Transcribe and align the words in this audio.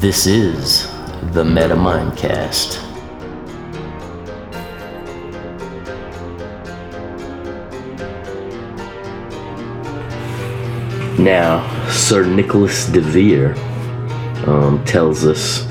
This 0.00 0.26
is 0.26 0.86
the 1.34 1.44
Meta 1.44 1.76
MettaMindCast. 1.76 2.80
Now, 11.18 11.88
Sir 11.90 12.24
Nicholas 12.24 12.86
de 12.86 13.02
Vere 13.02 13.54
um, 14.46 14.82
tells 14.86 15.26
us 15.26 15.66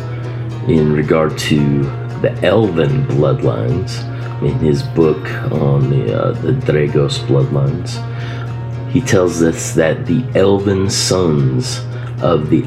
in 0.67 0.93
regard 0.93 1.35
to 1.49 1.81
the 2.21 2.39
elven 2.43 3.07
bloodlines 3.07 3.97
in 4.43 4.59
his 4.59 4.83
book 4.83 5.27
on 5.51 5.89
the, 5.89 6.13
uh, 6.13 6.31
the 6.33 6.51
Dregos 6.51 7.17
bloodlines. 7.25 7.97
He 8.91 9.01
tells 9.01 9.41
us 9.41 9.73
that 9.73 10.05
the 10.05 10.23
elven 10.35 10.87
sons 10.87 11.79
of 12.21 12.51
the 12.51 12.63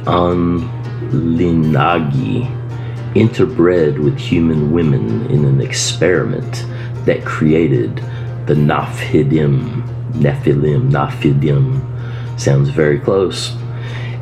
Anunnaki 1.13 2.49
interbred 3.15 4.03
with 4.03 4.19
human 4.19 4.73
women 4.73 5.31
in 5.31 5.45
an 5.45 5.61
experiment 5.61 6.65
that 7.05 7.25
created 7.25 7.97
the 8.47 8.55
Naphidim. 8.55 9.83
Nephilim, 10.13 10.91
Naphidim. 10.91 12.41
Sounds 12.41 12.71
very 12.71 12.99
close. 12.99 13.55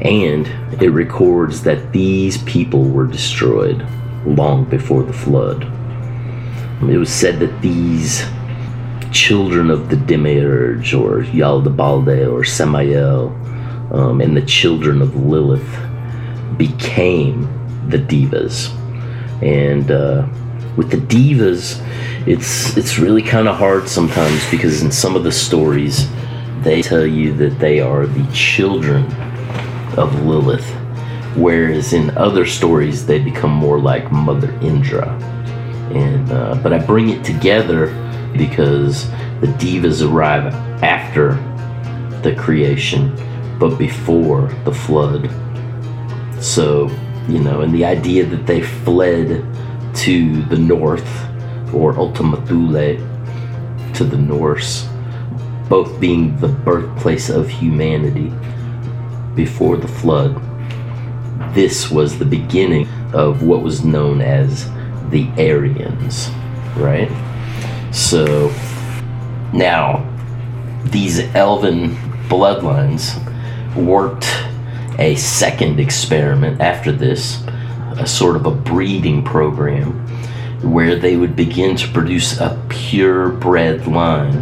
And 0.02 0.46
it 0.82 0.90
records 0.90 1.62
that 1.62 1.92
these 1.92 2.42
people 2.45 2.84
were 2.84 3.06
destroyed 3.06 3.86
long 4.24 4.64
before 4.64 5.02
the 5.02 5.12
flood. 5.12 5.64
It 6.82 6.96
was 6.96 7.12
said 7.12 7.38
that 7.40 7.60
these 7.60 8.24
children 9.12 9.70
of 9.70 9.90
the 9.90 9.96
Demiurge, 9.96 10.95
or 10.95 11.22
Yaldabaoth, 11.22 12.32
or 12.32 12.45
Samael, 12.45 13.28
um, 13.93 14.20
and 14.20 14.37
the 14.37 14.43
children 14.43 15.02
of 15.02 15.16
Lilith 15.16 15.90
became 16.60 17.48
the 17.88 17.96
divas. 17.96 18.68
And 19.42 19.90
uh, 19.90 20.28
with 20.76 20.90
the 20.90 20.98
divas, 20.98 21.80
it's 22.26 22.76
it's 22.76 22.98
really 22.98 23.22
kind 23.22 23.48
of 23.48 23.56
hard 23.56 23.88
sometimes 23.88 24.48
because 24.50 24.82
in 24.82 24.90
some 24.90 25.16
of 25.16 25.24
the 25.24 25.32
stories, 25.32 26.06
they 26.60 26.82
tell 26.82 27.06
you 27.06 27.32
that 27.38 27.58
they 27.58 27.80
are 27.80 28.06
the 28.06 28.30
children 28.32 29.06
of 29.96 30.26
Lilith, 30.26 30.68
whereas 31.34 31.94
in 31.94 32.10
other 32.18 32.44
stories 32.44 33.06
they 33.06 33.18
become 33.18 33.52
more 33.52 33.80
like 33.80 34.12
Mother 34.12 34.52
Indra. 34.60 35.08
And 35.94 36.30
uh, 36.30 36.60
but 36.62 36.74
I 36.74 36.78
bring 36.78 37.08
it 37.08 37.24
together 37.24 37.86
because 38.36 39.10
the 39.40 39.48
divas 39.56 40.06
arrive 40.06 40.52
after 40.84 41.32
the 42.20 42.34
creation, 42.36 43.16
but 43.58 43.78
before 43.78 44.52
the 44.66 44.74
flood. 44.74 45.30
So 46.41 46.91
you 47.29 47.38
know, 47.38 47.60
and 47.60 47.73
the 47.73 47.85
idea 47.85 48.27
that 48.27 48.46
they 48.46 48.63
fled 48.63 49.45
to 49.95 50.43
the 50.45 50.59
north 50.59 51.09
or 51.73 51.96
Ultima 51.96 52.45
Thule 52.46 52.96
to 53.95 54.05
the 54.05 54.16
Norse, 54.16 54.88
both 55.68 56.01
being 56.01 56.37
the 56.38 56.49
birthplace 56.49 57.29
of 57.29 57.49
humanity 57.49 58.33
before 59.35 59.77
the 59.77 59.87
flood. 59.87 60.41
This 61.55 61.91
was 61.91 62.18
the 62.18 62.24
beginning 62.24 62.88
of 63.13 63.43
what 63.43 63.63
was 63.63 63.85
known 63.85 64.21
as 64.21 64.69
the 65.11 65.28
Aryans, 65.38 66.31
right? 66.77 67.11
So 67.93 68.49
now 69.53 70.06
these 70.87 71.21
elven 71.34 71.94
bloodlines 72.28 73.15
worked 73.77 74.27
a 75.00 75.16
second 75.16 75.81
experiment 75.81 76.61
after 76.61 76.93
this, 76.93 77.43
a 77.97 78.06
sort 78.06 78.37
of 78.37 78.44
a 78.44 78.50
breeding 78.50 79.25
program 79.25 80.06
where 80.62 80.94
they 80.94 81.16
would 81.16 81.34
begin 81.34 81.75
to 81.75 81.88
produce 81.88 82.38
a 82.38 82.62
purebred 82.69 83.87
line 83.87 84.37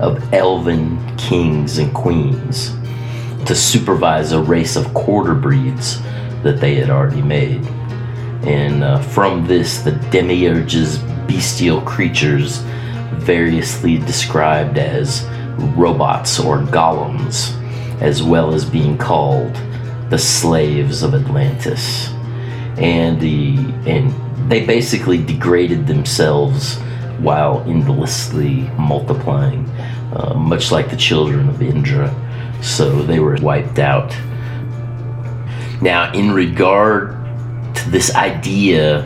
of 0.00 0.32
elven 0.32 1.16
kings 1.18 1.76
and 1.76 1.92
queens 1.92 2.74
to 3.44 3.54
supervise 3.54 4.32
a 4.32 4.40
race 4.40 4.76
of 4.76 4.92
quarter 4.94 5.34
breeds 5.34 6.00
that 6.42 6.58
they 6.58 6.74
had 6.74 6.88
already 6.88 7.20
made. 7.20 7.64
And 8.44 8.82
uh, 8.82 9.02
from 9.02 9.46
this, 9.46 9.82
the 9.82 9.92
demiurge's 10.10 10.98
bestial 11.26 11.82
creatures, 11.82 12.58
variously 13.12 13.98
described 13.98 14.78
as 14.78 15.26
robots 15.76 16.40
or 16.40 16.60
golems, 16.60 17.54
as 18.00 18.22
well 18.22 18.54
as 18.54 18.64
being 18.64 18.96
called 18.96 19.54
the 20.10 20.18
slaves 20.18 21.02
of 21.02 21.14
Atlantis. 21.14 22.08
And 22.78 23.20
the 23.20 23.56
and 23.86 24.50
they 24.50 24.64
basically 24.64 25.22
degraded 25.22 25.86
themselves 25.86 26.78
while 27.18 27.60
endlessly 27.66 28.62
multiplying, 28.78 29.68
uh, 30.14 30.34
much 30.34 30.70
like 30.70 30.90
the 30.90 30.96
children 30.96 31.48
of 31.48 31.60
Indra. 31.60 32.14
So 32.62 33.02
they 33.02 33.20
were 33.20 33.36
wiped 33.40 33.78
out. 33.78 34.16
Now, 35.82 36.12
in 36.12 36.32
regard 36.32 37.12
to 37.74 37.90
this 37.90 38.14
idea 38.14 39.00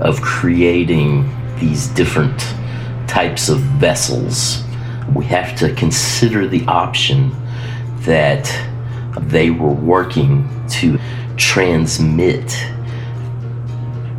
of 0.00 0.20
creating 0.20 1.28
these 1.58 1.88
different 1.88 2.38
types 3.06 3.48
of 3.48 3.60
vessels, 3.60 4.62
we 5.14 5.24
have 5.26 5.56
to 5.58 5.74
consider 5.74 6.46
the 6.46 6.64
option 6.66 7.34
that 8.00 8.46
they 9.20 9.50
were 9.50 9.72
working 9.72 10.48
to 10.68 10.98
transmit 11.36 12.44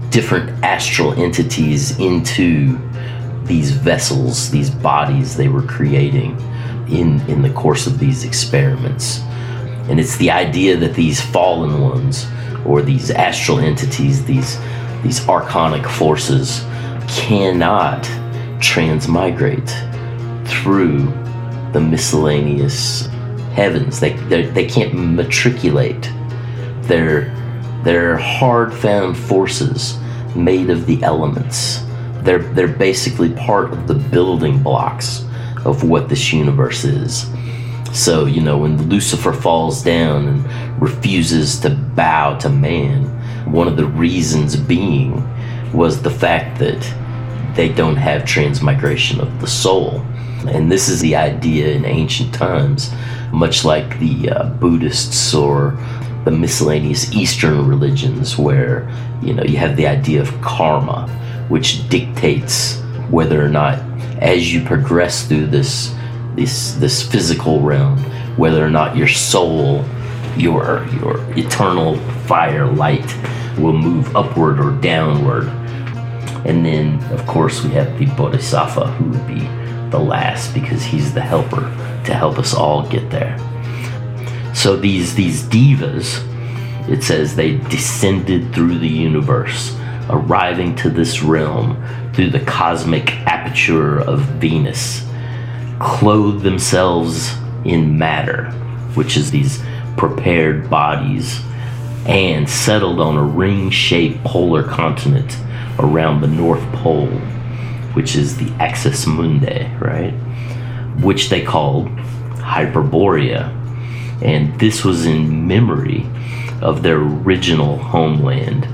different 0.10 0.50
astral 0.64 1.14
entities 1.14 1.98
into 2.00 2.80
these 3.44 3.72
vessels, 3.72 4.50
these 4.52 4.70
bodies 4.70 5.38
they 5.38 5.48
were 5.48 5.62
creating 5.62 6.32
in, 6.90 7.22
in 7.30 7.42
the 7.42 7.50
course 7.52 7.88
of 7.88 8.00
these 8.00 8.24
experiments. 8.24 9.20
And 9.90 10.00
it's 10.00 10.18
the 10.18 10.32
idea 10.32 10.76
that 10.78 10.94
these 10.96 11.22
fallen 11.22 11.82
ones, 11.82 12.26
or 12.66 12.82
these 12.82 13.12
astral 13.12 13.60
entities, 13.60 14.26
these, 14.26 14.58
these 15.02 15.20
archonic 15.22 15.90
forces, 15.90 16.62
cannot 17.08 18.04
transmigrate 18.60 19.70
through 20.46 21.06
the 21.72 21.80
miscellaneous 21.80 23.08
heavens. 23.58 24.00
They, 24.00 24.14
they 24.14 24.68
can't 24.68 24.94
matriculate. 24.94 26.10
They're, 26.84 27.34
they're 27.84 28.18
hard 28.18 28.74
found 28.74 29.18
forces 29.18 29.98
made 30.36 30.70
of 30.70 30.86
the 30.86 31.02
elements. 31.04 31.84
They're, 32.22 32.40
they're 32.54 32.68
basically 32.68 33.34
part 33.34 33.74
of 33.74 33.88
the 33.88 33.96
building 33.96 34.62
blocks 34.62 35.26
of 35.66 35.84
what 35.84 36.08
this 36.08 36.32
universe 36.32 36.84
is. 36.84 37.26
So, 37.94 38.26
you 38.26 38.42
know, 38.42 38.60
when 38.60 38.90
Lucifer 38.90 39.34
falls 39.34 39.84
down 39.84 40.28
and 40.28 40.82
refuses 40.82 41.60
to 41.62 41.72
bow 41.72 42.38
to 42.38 42.50
man, 42.50 43.06
one 43.52 43.68
of 43.68 43.76
the 43.76 43.88
reasons 43.88 44.56
being 44.56 45.24
was 45.74 46.02
the 46.02 46.12
fact 46.12 46.60
that 46.60 47.56
they 47.56 47.70
don't 47.70 47.96
have 47.96 48.24
transmigration 48.24 49.20
of 49.20 49.42
the 49.42 49.48
soul. 49.48 50.02
And 50.48 50.72
this 50.72 50.90
is 50.90 51.02
the 51.02 51.16
idea 51.16 51.70
in 51.70 51.86
ancient 51.86 52.34
times, 52.34 52.92
much 53.32 53.66
like 53.66 54.00
the 54.00 54.30
uh, 54.30 54.50
Buddhists 54.50 55.34
or 55.34 55.78
the 56.26 56.32
miscellaneous 56.32 57.14
Eastern 57.14 57.68
religions, 57.68 58.38
where 58.38 58.90
you 59.22 59.34
know 59.34 59.44
you 59.44 59.58
have 59.58 59.76
the 59.78 59.88
idea 59.88 60.22
of 60.22 60.42
karma, 60.42 61.08
which 61.48 61.88
dictates 61.90 62.82
whether 63.10 63.44
or 63.44 63.50
not, 63.50 63.80
as 64.20 64.54
you 64.54 64.64
progress 64.64 65.28
through 65.28 65.48
this 65.48 65.94
this 66.36 66.74
this 66.74 67.02
physical 67.02 67.62
realm, 67.62 67.98
whether 68.38 68.66
or 68.66 68.70
not 68.70 68.96
your 68.96 69.08
soul, 69.08 69.86
your 70.36 70.86
your 71.00 71.20
eternal 71.38 71.98
fire 72.26 72.68
light, 72.68 73.16
will 73.58 73.74
move 73.74 74.16
upward 74.16 74.60
or 74.60 74.72
downward. 74.82 75.48
And 76.46 76.66
then, 76.66 77.04
of 77.12 77.26
course, 77.26 77.64
we 77.64 77.72
have 77.72 77.98
the 78.00 78.06
Bodhisattva, 78.06 78.88
who 78.92 79.10
would 79.10 79.28
be 79.28 79.48
the 79.90 80.00
last 80.00 80.54
because 80.54 80.84
he's 80.84 81.14
the 81.14 81.22
helper 81.22 81.66
to 82.08 82.14
help 82.14 82.40
us 82.40 82.54
all 82.54 82.88
get 82.90 83.10
there. 83.12 83.38
So 84.54 84.76
these 84.76 85.14
these 85.16 85.44
divas, 85.44 86.24
it 86.90 87.04
says 87.04 87.36
they 87.36 87.58
descended 87.58 88.54
through 88.54 88.80
the 88.80 88.88
universe, 88.88 89.78
arriving 90.10 90.76
to 90.78 90.90
this 90.90 91.22
realm 91.22 91.82
through 92.14 92.32
the 92.32 92.40
cosmic 92.40 93.12
aperture 93.28 94.00
of 94.00 94.22
Venus, 94.22 95.06
clothed 95.80 96.44
themselves 96.44 97.36
in 97.66 97.98
matter, 97.98 98.52
which 98.96 99.16
is 99.16 99.30
these 99.30 99.62
prepared 99.96 100.70
bodies, 100.70 101.40
and 102.08 102.50
settled 102.50 103.00
on 103.00 103.18
a 103.18 103.24
ring-shaped 103.24 104.24
polar 104.24 104.64
continent 104.64 105.38
around 105.80 106.22
the 106.22 106.28
North 106.28 106.64
Pole 106.74 107.22
which 107.98 108.16
is 108.16 108.38
the 108.38 108.54
axis 108.60 109.08
mundi, 109.08 109.68
right? 109.80 110.14
Which 111.02 111.30
they 111.30 111.44
called 111.44 111.88
Hyperborea. 112.38 113.54
And 114.22 114.60
this 114.60 114.84
was 114.84 115.06
in 115.06 115.48
memory 115.48 116.06
of 116.62 116.82
their 116.82 116.98
original 116.98 117.78
homeland 117.78 118.68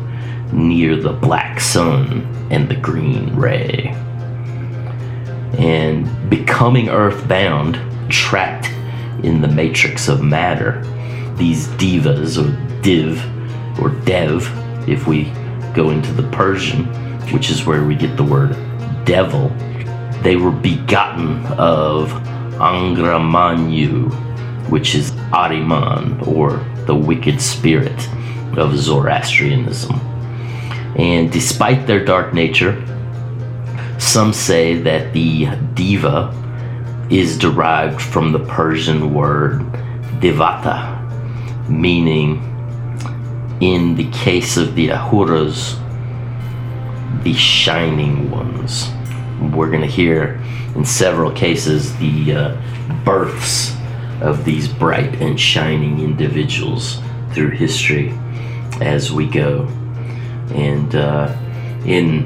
near 0.54 0.96
the 0.96 1.14
black 1.14 1.60
sun 1.60 2.28
and 2.50 2.70
the 2.70 2.76
green 2.76 3.36
ray. 3.36 3.90
And 5.58 6.30
becoming 6.30 6.90
earthbound, 6.90 7.80
trapped 8.10 8.70
in 9.24 9.42
the 9.42 9.48
matrix 9.48 10.08
of 10.08 10.22
matter, 10.22 10.82
these 11.36 11.68
divas 11.70 12.38
or 12.38 12.82
div 12.82 13.22
or 13.80 13.90
dev, 14.06 14.50
if 14.88 15.08
we 15.08 15.26
go 15.74 15.90
into 15.90 16.12
the 16.12 16.30
Persian, 16.30 16.86
which 17.34 17.50
is 17.50 17.66
where 17.66 17.84
we 17.84 17.96
get 17.96 18.16
the 18.18 18.24
word 18.24 18.56
devil, 19.06 19.52
they 20.24 20.38
were 20.38 20.52
begotten 20.52 21.46
of 21.58 22.10
Angra 22.60 23.20
Mainyu, 23.20 24.10
which 24.70 24.96
is 24.96 25.12
Ahriman 25.32 26.26
or 26.26 26.64
the 26.86 26.96
wicked 26.96 27.42
spirit 27.42 28.10
of 28.58 28.78
Zoroastrianism. 28.78 30.00
And 30.96 31.32
despite 31.32 31.88
their 31.88 32.06
dark 32.06 32.34
nature, 32.34 32.82
some 34.00 34.32
say 34.32 34.80
that 34.82 35.12
the 35.12 35.48
diva 35.74 36.34
is 37.10 37.38
derived 37.38 38.02
from 38.02 38.32
the 38.32 38.40
Persian 38.40 39.14
word 39.14 39.62
devata, 40.20 41.00
meaning, 41.70 42.50
in 43.60 43.96
the 43.96 44.10
case 44.12 44.56
of 44.58 44.76
the 44.76 44.90
Ahuras, 44.90 45.80
the 47.24 47.34
shining 47.34 48.30
ones. 48.32 48.90
We're 49.42 49.70
going 49.70 49.82
to 49.82 49.88
hear 49.88 50.42
in 50.76 50.86
several 50.86 51.32
cases 51.32 51.96
the 51.98 52.34
uh, 52.34 53.04
births 53.04 53.76
of 54.22 54.46
these 54.46 54.68
bright 54.68 55.22
and 55.22 55.40
shining 55.40 56.00
individuals 56.00 57.00
through 57.34 57.52
history 57.52 58.14
as 58.82 59.12
we 59.12 59.28
go. 59.28 59.68
And 60.52 60.96
uh, 60.96 61.36
in 61.86 62.26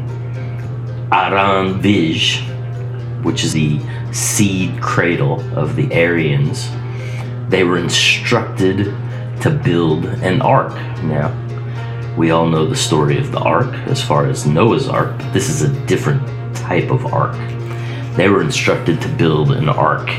Aran 1.12 1.81
Vij, 1.81 2.44
which 3.24 3.44
is 3.44 3.53
the 3.53 3.80
seed 4.12 4.81
cradle 4.81 5.42
of 5.57 5.75
the 5.75 5.92
Aryans, 5.94 6.69
they 7.50 7.63
were 7.63 7.77
instructed 7.77 8.94
to 9.42 9.50
build 9.50 10.06
an 10.06 10.42
ark. 10.42 10.74
Now, 11.03 11.33
we 12.18 12.31
all 12.31 12.48
know 12.48 12.65
the 12.65 12.75
story 12.75 13.18
of 13.18 13.31
the 13.31 13.39
ark 13.39 13.74
as 13.88 14.03
far 14.03 14.25
as 14.25 14.45
Noah's 14.45 14.89
ark, 14.89 15.18
but 15.18 15.33
this 15.33 15.50
is 15.50 15.62
a 15.62 15.86
different 15.86 16.21
type 16.67 16.91
of 16.91 17.05
ark. 17.13 17.37
They 18.17 18.27
were 18.27 18.41
instructed 18.41 18.99
to 19.01 19.07
build 19.07 19.51
an 19.51 19.69
ark 19.69 20.09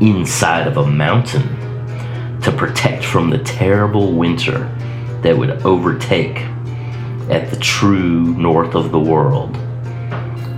inside 0.00 0.66
of 0.66 0.76
a 0.76 0.86
mountain 0.86 1.48
to 2.42 2.52
protect 2.52 3.02
from 3.02 3.30
the 3.30 3.38
terrible 3.38 4.12
winter 4.12 4.70
that 5.22 5.38
would 5.38 5.64
overtake 5.64 6.40
at 7.30 7.48
the 7.50 7.56
true 7.56 8.34
north 8.34 8.74
of 8.74 8.92
the 8.92 9.00
world, 9.00 9.56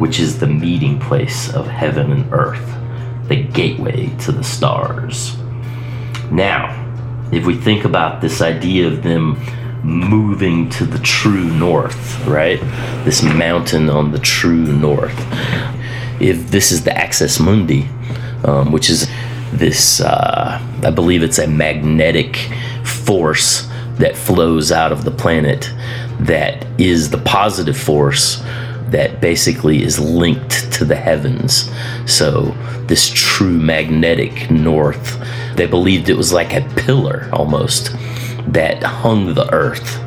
which 0.00 0.18
is 0.18 0.40
the 0.40 0.46
meeting 0.48 0.98
place 0.98 1.54
of 1.54 1.68
heaven 1.68 2.10
and 2.10 2.32
earth, 2.32 2.68
the 3.28 3.44
gateway 3.44 4.08
to 4.18 4.32
the 4.32 4.42
stars. 4.42 5.36
Now, 6.32 6.82
if 7.30 7.46
we 7.46 7.54
think 7.54 7.84
about 7.84 8.20
this 8.20 8.40
idea 8.40 8.88
of 8.88 9.04
them 9.04 9.36
moving 9.82 10.68
to 10.70 10.84
the 10.84 10.98
true 10.98 11.44
north, 11.44 12.24
right? 12.26 12.60
This 13.04 13.22
mountain 13.22 13.88
on 13.88 14.12
the 14.12 14.18
true 14.18 14.72
north. 14.72 15.16
If 16.20 16.50
this 16.50 16.72
is 16.72 16.84
the 16.84 16.96
Axis 16.96 17.38
Mundi, 17.38 17.88
um, 18.44 18.72
which 18.72 18.90
is 18.90 19.08
this, 19.52 20.00
uh, 20.00 20.60
I 20.82 20.90
believe 20.90 21.22
it's 21.22 21.38
a 21.38 21.46
magnetic 21.46 22.36
force 22.84 23.68
that 23.98 24.16
flows 24.16 24.72
out 24.72 24.92
of 24.92 25.04
the 25.04 25.10
planet 25.10 25.70
that 26.20 26.66
is 26.78 27.10
the 27.10 27.18
positive 27.18 27.76
force 27.76 28.42
that 28.88 29.20
basically 29.20 29.82
is 29.82 29.98
linked 29.98 30.72
to 30.72 30.84
the 30.84 30.96
heavens. 30.96 31.70
So, 32.06 32.54
this 32.86 33.10
true 33.12 33.58
magnetic 33.58 34.50
north, 34.50 35.18
they 35.56 35.66
believed 35.66 36.08
it 36.08 36.16
was 36.16 36.32
like 36.32 36.54
a 36.54 36.60
pillar 36.76 37.28
almost 37.32 37.90
that 38.48 38.82
hung 38.82 39.34
the 39.34 39.52
earth 39.52 40.00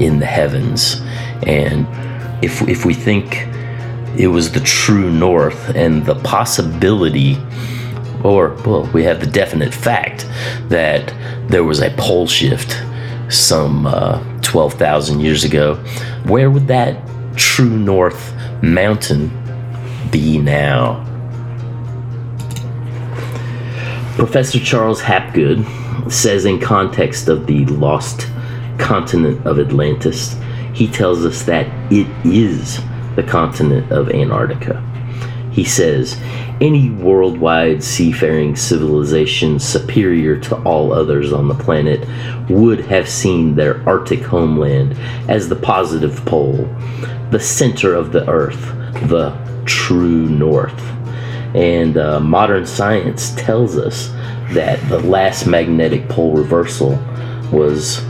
in 0.00 0.18
the 0.18 0.26
heavens. 0.26 1.00
And 1.46 1.86
if, 2.44 2.62
if 2.68 2.84
we 2.84 2.94
think 2.94 3.46
it 4.16 4.28
was 4.28 4.52
the 4.52 4.60
true 4.60 5.10
north 5.10 5.74
and 5.74 6.04
the 6.04 6.14
possibility, 6.16 7.38
or, 8.24 8.54
well, 8.64 8.90
we 8.92 9.04
have 9.04 9.20
the 9.20 9.26
definite 9.26 9.74
fact 9.74 10.26
that 10.68 11.12
there 11.48 11.64
was 11.64 11.80
a 11.80 11.90
pole 11.90 12.26
shift 12.26 12.82
some 13.28 13.86
uh, 13.86 14.22
12,000 14.42 15.20
years 15.20 15.44
ago, 15.44 15.74
where 16.24 16.50
would 16.50 16.66
that 16.68 17.02
true 17.36 17.76
north 17.76 18.34
mountain 18.62 19.30
be 20.10 20.38
now? 20.38 21.02
Professor 24.16 24.58
Charles 24.58 25.02
Hapgood 25.02 25.62
says 26.10 26.44
in 26.44 26.60
context 26.60 27.28
of 27.28 27.46
the 27.46 27.64
lost 27.66 28.28
continent 28.78 29.46
of 29.46 29.58
Atlantis, 29.58 30.36
he 30.72 30.88
tells 30.88 31.24
us 31.24 31.42
that 31.44 31.66
it 31.90 32.06
is 32.24 32.80
the 33.16 33.22
continent 33.22 33.90
of 33.90 34.10
Antarctica. 34.10 34.82
He 35.50 35.64
says, 35.64 36.20
any 36.60 36.90
worldwide 36.90 37.82
seafaring 37.82 38.56
civilization 38.56 39.58
superior 39.58 40.38
to 40.40 40.56
all 40.64 40.92
others 40.92 41.32
on 41.32 41.48
the 41.48 41.54
planet 41.54 42.06
would 42.50 42.80
have 42.80 43.08
seen 43.08 43.54
their 43.54 43.86
Arctic 43.88 44.20
homeland 44.20 44.92
as 45.30 45.48
the 45.48 45.56
positive 45.56 46.22
pole, 46.26 46.68
the 47.30 47.40
center 47.40 47.94
of 47.94 48.12
the 48.12 48.28
Earth, 48.28 48.60
the 49.08 49.34
true 49.64 50.28
north. 50.28 50.78
And 51.54 51.96
uh, 51.96 52.20
modern 52.20 52.66
science 52.66 53.34
tells 53.34 53.78
us 53.78 54.10
that 54.52 54.86
the 54.88 54.98
last 55.00 55.46
magnetic 55.46 56.08
pole 56.08 56.32
reversal 56.32 56.98
was 57.50 58.04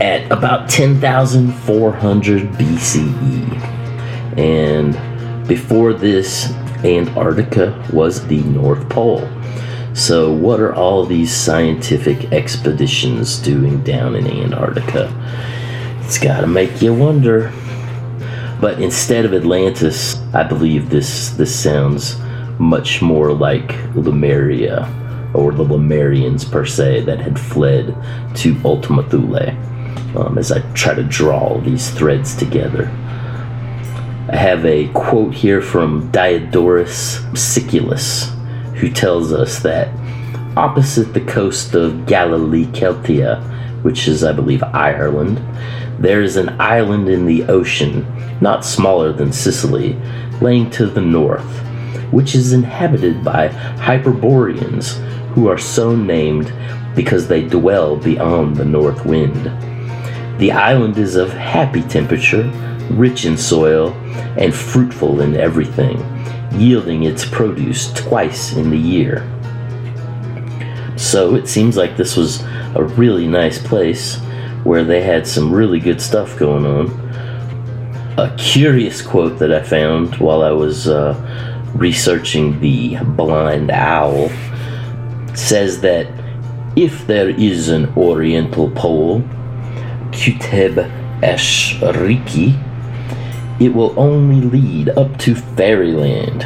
at 0.00 0.30
about 0.30 0.68
10,400 0.68 2.42
BCE. 2.52 4.38
And 4.38 5.48
before 5.48 5.92
this, 5.92 6.50
Antarctica 6.84 7.88
was 7.92 8.26
the 8.26 8.42
North 8.42 8.88
Pole. 8.88 9.28
So, 9.94 10.32
what 10.32 10.58
are 10.58 10.74
all 10.74 11.04
these 11.04 11.34
scientific 11.34 12.32
expeditions 12.32 13.38
doing 13.38 13.82
down 13.82 14.16
in 14.16 14.26
Antarctica? 14.26 15.12
It's 16.00 16.18
got 16.18 16.40
to 16.40 16.46
make 16.46 16.80
you 16.80 16.94
wonder. 16.94 17.52
But 18.60 18.80
instead 18.80 19.24
of 19.24 19.34
Atlantis, 19.34 20.16
I 20.32 20.44
believe 20.44 20.88
this 20.88 21.30
this 21.30 21.54
sounds 21.54 22.18
much 22.58 23.02
more 23.02 23.32
like 23.32 23.72
Lemuria 23.94 24.88
or 25.34 25.52
the 25.52 25.64
Lemurians 25.64 26.50
per 26.50 26.64
se 26.64 27.02
that 27.02 27.20
had 27.20 27.38
fled 27.38 27.94
to 28.36 28.60
Ultima 28.64 29.08
Thule. 29.08 29.50
Um, 30.16 30.36
as 30.36 30.52
I 30.52 30.60
try 30.72 30.94
to 30.94 31.02
draw 31.02 31.58
these 31.60 31.88
threads 31.90 32.36
together. 32.36 32.90
I 34.28 34.36
have 34.36 34.64
a 34.66 34.88
quote 34.88 35.34
here 35.34 35.62
from 35.62 36.10
Diodorus 36.10 37.18
Siculus, 37.34 38.30
who 38.74 38.90
tells 38.90 39.32
us 39.32 39.60
that 39.60 39.88
opposite 40.54 41.14
the 41.14 41.22
coast 41.22 41.74
of 41.74 42.04
Galilee 42.04 42.66
Celtia, 42.66 43.42
which 43.82 44.06
is, 44.06 44.22
I 44.22 44.32
believe, 44.32 44.62
Ireland, 44.62 45.40
there 45.98 46.20
is 46.20 46.36
an 46.36 46.60
island 46.60 47.08
in 47.08 47.24
the 47.24 47.44
ocean, 47.44 48.06
not 48.40 48.64
smaller 48.64 49.12
than 49.12 49.32
Sicily, 49.32 49.96
laying 50.42 50.68
to 50.70 50.86
the 50.86 51.00
north, 51.00 51.60
which 52.10 52.34
is 52.34 52.52
inhabited 52.52 53.24
by 53.24 53.48
Hyperboreans, 53.48 54.98
who 55.32 55.48
are 55.48 55.58
so 55.58 55.94
named 55.96 56.52
because 56.94 57.28
they 57.28 57.46
dwell 57.46 57.96
beyond 57.96 58.56
the 58.56 58.64
north 58.64 59.04
wind. 59.06 59.50
The 60.38 60.52
island 60.52 60.98
is 60.98 61.16
of 61.16 61.32
happy 61.32 61.82
temperature, 61.82 62.50
rich 62.90 63.24
in 63.24 63.36
soil, 63.36 63.92
and 64.36 64.54
fruitful 64.54 65.20
in 65.20 65.36
everything, 65.36 65.98
yielding 66.52 67.04
its 67.04 67.24
produce 67.24 67.92
twice 67.92 68.52
in 68.52 68.70
the 68.70 68.78
year. 68.78 69.28
So 70.96 71.34
it 71.34 71.48
seems 71.48 71.76
like 71.76 71.96
this 71.96 72.16
was 72.16 72.42
a 72.74 72.84
really 72.84 73.26
nice 73.26 73.58
place 73.58 74.18
where 74.64 74.84
they 74.84 75.02
had 75.02 75.26
some 75.26 75.52
really 75.52 75.80
good 75.80 76.00
stuff 76.00 76.38
going 76.38 76.66
on. 76.66 77.02
A 78.18 78.34
curious 78.36 79.00
quote 79.00 79.38
that 79.38 79.52
I 79.52 79.62
found 79.62 80.16
while 80.16 80.42
I 80.42 80.50
was 80.50 80.88
uh, 80.88 81.14
researching 81.74 82.60
the 82.60 82.98
blind 83.16 83.70
owl 83.70 84.30
says 85.34 85.80
that 85.80 86.06
if 86.76 87.06
there 87.06 87.30
is 87.30 87.68
an 87.68 87.92
oriental 87.96 88.70
pole, 88.70 89.20
Kuteb 90.10 90.90
Ashriki, 91.20 92.58
it 93.60 93.74
will 93.74 93.98
only 93.98 94.40
lead 94.40 94.88
up 94.90 95.18
to 95.18 95.34
fairyland, 95.34 96.44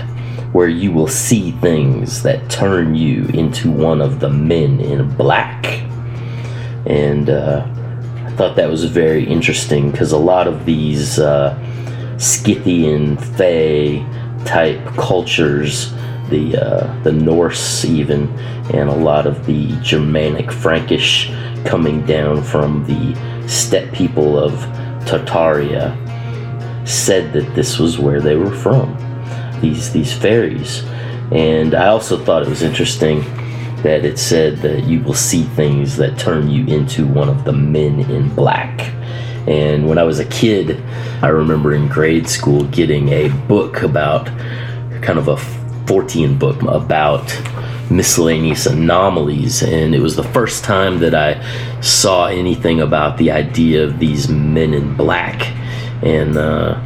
where 0.52 0.68
you 0.68 0.92
will 0.92 1.08
see 1.08 1.52
things 1.52 2.22
that 2.22 2.50
turn 2.50 2.94
you 2.94 3.26
into 3.26 3.70
one 3.70 4.00
of 4.00 4.20
the 4.20 4.28
men 4.28 4.80
in 4.80 5.08
black. 5.16 5.64
And 6.86 7.30
uh, 7.30 7.66
I 8.24 8.30
thought 8.32 8.56
that 8.56 8.68
was 8.68 8.84
very 8.84 9.24
interesting 9.24 9.90
because 9.90 10.12
a 10.12 10.18
lot 10.18 10.46
of 10.46 10.66
these 10.66 11.18
uh, 11.18 11.58
Scythian, 12.18 13.16
Fey 13.16 14.04
type 14.44 14.84
cultures, 14.96 15.92
the 16.30 16.56
uh, 16.56 17.02
the 17.02 17.12
Norse 17.12 17.84
even, 17.84 18.28
and 18.72 18.88
a 18.88 18.94
lot 18.94 19.26
of 19.26 19.46
the 19.46 19.76
Germanic, 19.82 20.50
Frankish 20.52 21.30
coming 21.64 22.04
down 22.06 22.42
from 22.42 22.84
the 22.86 23.48
steppe 23.48 23.92
people 23.92 24.38
of 24.38 24.52
Tartaria, 25.06 25.96
said 26.86 27.32
that 27.32 27.54
this 27.54 27.78
was 27.78 27.98
where 27.98 28.20
they 28.20 28.36
were 28.36 28.54
from. 28.54 28.96
These 29.60 29.92
these 29.92 30.12
fairies, 30.12 30.84
and 31.32 31.74
I 31.74 31.88
also 31.88 32.22
thought 32.22 32.42
it 32.42 32.48
was 32.48 32.62
interesting 32.62 33.20
that 33.82 34.04
it 34.04 34.18
said 34.18 34.58
that 34.58 34.84
you 34.84 35.00
will 35.00 35.14
see 35.14 35.44
things 35.44 35.96
that 35.96 36.18
turn 36.18 36.50
you 36.50 36.66
into 36.66 37.06
one 37.06 37.28
of 37.28 37.44
the 37.44 37.52
men 37.52 38.00
in 38.10 38.34
black. 38.34 38.92
And 39.46 39.88
when 39.88 39.96
I 39.96 40.02
was 40.02 40.18
a 40.18 40.24
kid, 40.24 40.82
I 41.22 41.28
remember 41.28 41.72
in 41.72 41.86
grade 41.86 42.28
school 42.28 42.64
getting 42.64 43.10
a 43.10 43.28
book 43.46 43.82
about 43.82 44.26
kind 45.02 45.18
of 45.18 45.28
a 45.28 45.36
Fortean 45.86 46.38
book 46.38 46.62
about 46.62 47.24
miscellaneous 47.90 48.66
anomalies, 48.66 49.62
and 49.62 49.94
it 49.94 50.00
was 50.00 50.16
the 50.16 50.24
first 50.24 50.64
time 50.64 50.98
that 50.98 51.14
I 51.14 51.40
saw 51.80 52.26
anything 52.26 52.80
about 52.80 53.18
the 53.18 53.30
idea 53.30 53.84
of 53.84 53.98
these 53.98 54.28
men 54.28 54.74
in 54.74 54.96
black. 54.96 55.46
And 56.02 56.36
uh, 56.36 56.80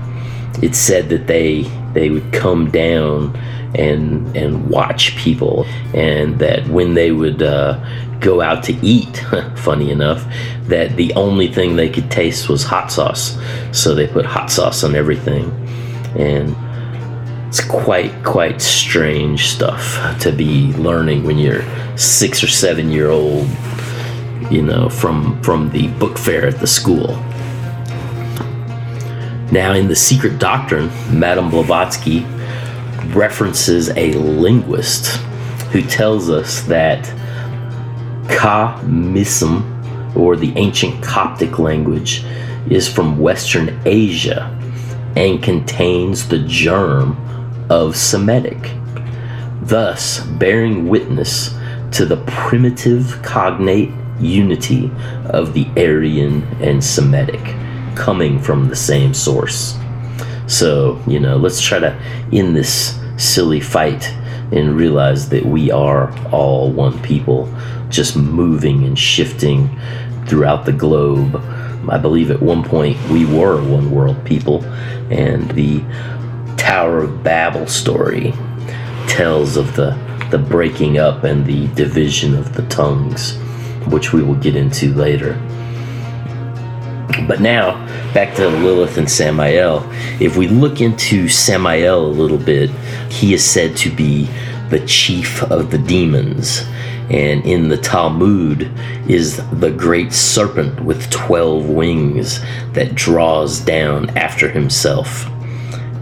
it 0.62 0.75
said 0.75 1.09
that 1.09 1.26
they 1.26 1.62
they 1.95 2.11
would 2.11 2.33
come 2.33 2.71
down 2.71 3.37
and 3.75 4.37
and 4.37 4.69
watch 4.69 5.16
people, 5.16 5.64
and 5.95 6.38
that 6.38 6.66
when 6.69 6.95
they 6.95 7.12
would 7.12 7.42
uh, 7.42 7.83
go 8.21 8.40
out 8.40 8.62
to 8.64 8.75
eat, 8.85 9.16
funny 9.57 9.90
enough, 9.90 10.25
that 10.64 10.97
the 10.97 11.12
only 11.14 11.49
thing 11.52 11.76
they 11.76 11.88
could 11.88 12.11
taste 12.11 12.49
was 12.49 12.64
hot 12.64 12.92
sauce. 12.92 13.38
So 13.73 13.95
they 13.95 14.07
put 14.07 14.26
hot 14.26 14.50
sauce 14.50 14.85
on 14.85 14.95
everything, 14.95 15.50
and 16.16 16.54
it's 17.50 17.61
quite 17.64 18.12
quite 18.23 18.62
strange 18.62 19.49
stuff 19.49 19.99
to 20.21 20.30
be 20.30 20.73
learning 20.75 21.25
when 21.25 21.37
you're 21.37 21.64
six 21.99 22.45
or 22.45 22.47
seven 22.47 22.92
year 22.92 23.11
old, 23.11 23.49
you 24.52 24.62
know, 24.62 24.88
from 24.88 25.42
from 25.42 25.69
the 25.71 25.88
book 25.99 26.16
fair 26.16 26.47
at 26.47 26.61
the 26.61 26.66
school. 26.69 27.16
Now, 29.50 29.73
in 29.73 29.88
the 29.88 29.97
Secret 29.97 30.38
Doctrine, 30.38 30.92
Madame 31.11 31.50
Blavatsky 31.50 32.21
references 33.16 33.88
a 33.97 34.12
linguist 34.12 35.16
who 35.73 35.83
tells 35.83 36.30
us 36.30 36.61
that 36.66 37.04
Khamism, 38.28 40.14
or 40.14 40.37
the 40.37 40.52
ancient 40.54 41.02
Coptic 41.02 41.59
language, 41.59 42.25
is 42.71 42.87
from 42.87 43.19
Western 43.19 43.76
Asia 43.85 44.57
and 45.16 45.42
contains 45.42 46.28
the 46.28 46.38
germ 46.47 47.16
of 47.71 47.97
Semitic, 47.97 48.73
thus 49.62 50.21
bearing 50.21 50.89
witness 50.89 51.55
to 51.93 52.05
the 52.05 52.19
primitive 52.27 53.21
cognate 53.23 53.91
unity 54.19 54.91
of 55.27 55.55
the 55.55 55.67
Aryan 55.77 56.43
and 56.61 56.83
Semitic 56.85 57.57
coming 57.95 58.39
from 58.39 58.69
the 58.69 58.77
same 58.77 59.15
source. 59.15 59.79
So, 60.47 61.00
you 61.07 61.21
know, 61.21 61.37
let's 61.37 61.61
try 61.61 61.79
to 61.79 61.99
end 62.33 62.55
this 62.55 62.99
silly 63.17 63.61
fight 63.61 64.12
and 64.53 64.77
realize 64.77 65.29
that 65.29 65.45
we 65.47 65.71
are 65.71 66.12
all 66.31 66.71
one 66.73 67.00
people, 67.03 67.53
just 67.89 68.17
moving 68.17 68.85
and 68.85 68.99
shifting 68.99 69.71
throughout 70.27 70.65
the 70.65 70.73
globe. 70.73 71.37
I 71.89 71.99
believe 71.99 72.31
at 72.31 72.43
one 72.43 72.65
point 72.65 72.99
we 73.09 73.25
were 73.25 73.62
one 73.62 73.91
world 73.91 74.25
people, 74.25 74.65
and 75.11 75.50
the 75.53 75.83
Tower 76.61 76.99
of 76.99 77.25
Babel 77.25 77.67
story 77.67 78.35
tells 79.09 79.57
of 79.57 79.75
the, 79.76 79.99
the 80.31 80.37
breaking 80.37 80.99
up 80.99 81.25
and 81.25 81.47
the 81.47 81.69
division 81.69 82.35
of 82.35 82.55
the 82.55 82.67
tongues, 82.69 83.38
which 83.87 84.12
we 84.12 84.23
will 84.23 84.35
get 84.35 84.55
into 84.55 84.93
later. 84.93 85.40
But 87.26 87.40
now, 87.40 87.73
back 88.12 88.37
to 88.37 88.47
Lilith 88.47 88.99
and 88.99 89.11
Samael. 89.11 89.88
If 90.21 90.37
we 90.37 90.49
look 90.49 90.83
into 90.83 91.31
Samael 91.31 92.05
a 92.05 92.09
little 92.09 92.37
bit, 92.37 92.69
he 93.11 93.33
is 93.33 93.43
said 93.43 93.75
to 93.79 93.90
be 93.90 94.29
the 94.69 94.85
chief 94.87 95.43
of 95.45 95.71
the 95.71 95.79
demons. 95.79 96.67
And 97.09 97.43
in 97.47 97.71
the 97.71 97.79
Talmud 97.79 98.71
is 99.09 99.38
the 99.50 99.71
great 99.71 100.12
serpent 100.12 100.79
with 100.81 101.09
12 101.09 101.71
wings 101.71 102.40
that 102.75 102.95
draws 102.95 103.61
down 103.61 104.11
after 104.11 104.50
himself. 104.50 105.30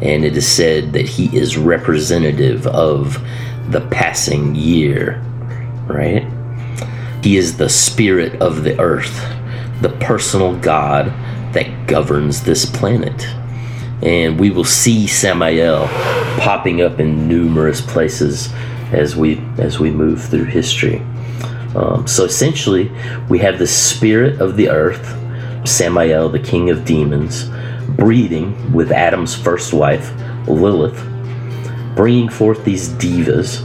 And 0.00 0.24
it 0.24 0.36
is 0.36 0.46
said 0.46 0.92
that 0.92 1.08
he 1.08 1.36
is 1.36 1.56
representative 1.56 2.66
of 2.66 3.22
the 3.70 3.80
passing 3.90 4.54
year, 4.54 5.20
right? 5.86 6.26
He 7.22 7.36
is 7.36 7.56
the 7.56 7.68
spirit 7.68 8.40
of 8.40 8.62
the 8.62 8.78
earth 8.80 9.34
the 9.80 9.90
personal 9.90 10.56
God 10.56 11.06
that 11.52 11.86
governs 11.86 12.42
this 12.42 12.66
planet. 12.66 13.26
And 14.02 14.38
we 14.38 14.50
will 14.50 14.64
see 14.64 15.06
Samael 15.06 15.86
popping 16.38 16.82
up 16.82 17.00
in 17.00 17.28
numerous 17.28 17.80
places 17.80 18.52
as 18.92 19.16
we 19.16 19.40
as 19.58 19.78
we 19.78 19.90
move 19.90 20.22
through 20.22 20.44
history. 20.44 21.02
Um, 21.74 22.06
so 22.06 22.24
essentially, 22.24 22.90
we 23.28 23.38
have 23.40 23.58
the 23.58 23.66
spirit 23.66 24.40
of 24.40 24.56
the 24.56 24.68
earth, 24.70 25.16
Samael, 25.68 26.28
the 26.28 26.38
king 26.38 26.70
of 26.70 26.84
demons, 26.84 27.50
breeding 27.96 28.72
with 28.72 28.92
Adam's 28.92 29.34
first 29.34 29.72
wife, 29.72 30.12
Lilith, 30.46 31.02
bringing 31.96 32.28
forth 32.28 32.64
these 32.64 32.88
divas. 32.90 33.64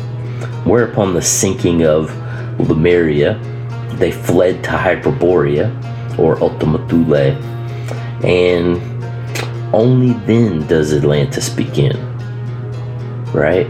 Whereupon 0.65 1.13
the 1.13 1.21
sinking 1.21 1.85
of 1.85 2.15
Lemuria, 2.59 3.39
they 3.93 4.11
fled 4.11 4.63
to 4.63 4.71
Hyperborea, 4.71 6.17
or 6.17 6.41
Ultima 6.41 6.87
Thule, 6.87 7.35
and 8.25 8.81
only 9.73 10.13
then 10.25 10.65
does 10.67 10.93
Atlantis 10.93 11.49
begin. 11.49 11.97
Right? 13.33 13.67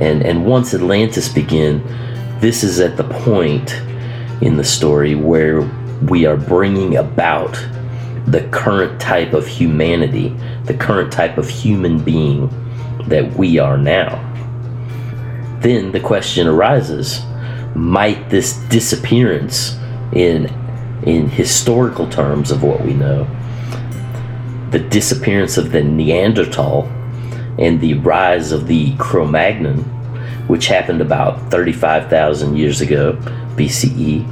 And 0.00 0.22
and 0.24 0.44
once 0.44 0.74
Atlantis 0.74 1.28
begin, 1.28 1.82
this 2.40 2.64
is 2.64 2.80
at 2.80 2.96
the 2.96 3.04
point 3.04 3.74
in 4.40 4.56
the 4.56 4.64
story 4.64 5.14
where 5.14 5.60
we 6.08 6.26
are 6.26 6.36
bringing 6.36 6.96
about 6.96 7.54
the 8.26 8.46
current 8.48 9.00
type 9.00 9.32
of 9.32 9.46
humanity, 9.46 10.36
the 10.64 10.74
current 10.74 11.12
type 11.12 11.38
of 11.38 11.48
human 11.48 12.02
being 12.02 12.48
that 13.08 13.32
we 13.34 13.58
are 13.58 13.76
now. 13.76 14.20
Then 15.60 15.92
the 15.92 16.00
question 16.00 16.46
arises 16.46 17.22
might 17.74 18.30
this 18.30 18.54
disappearance 18.68 19.76
in 20.12 20.52
in 21.04 21.28
historical 21.28 22.08
terms 22.08 22.50
of 22.50 22.62
what 22.62 22.82
we 22.82 22.94
know, 22.94 23.26
the 24.70 24.78
disappearance 24.78 25.58
of 25.58 25.70
the 25.70 25.82
Neanderthal 25.82 26.84
and 27.58 27.80
the 27.80 27.94
rise 27.94 28.52
of 28.52 28.66
the 28.66 28.96
Cro 28.96 29.26
Magnon, 29.26 29.80
which 30.46 30.66
happened 30.66 31.02
about 31.02 31.50
35,000 31.50 32.56
years 32.56 32.80
ago, 32.80 33.12
BCE, 33.56 34.26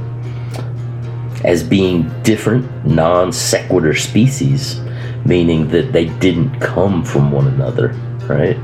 as 1.43 1.63
being 1.63 2.09
different 2.23 2.85
non 2.85 3.31
sequitur 3.31 3.93
species, 3.93 4.79
meaning 5.25 5.67
that 5.69 5.91
they 5.91 6.05
didn't 6.05 6.59
come 6.59 7.03
from 7.03 7.31
one 7.31 7.47
another, 7.47 7.89
right? 8.27 8.57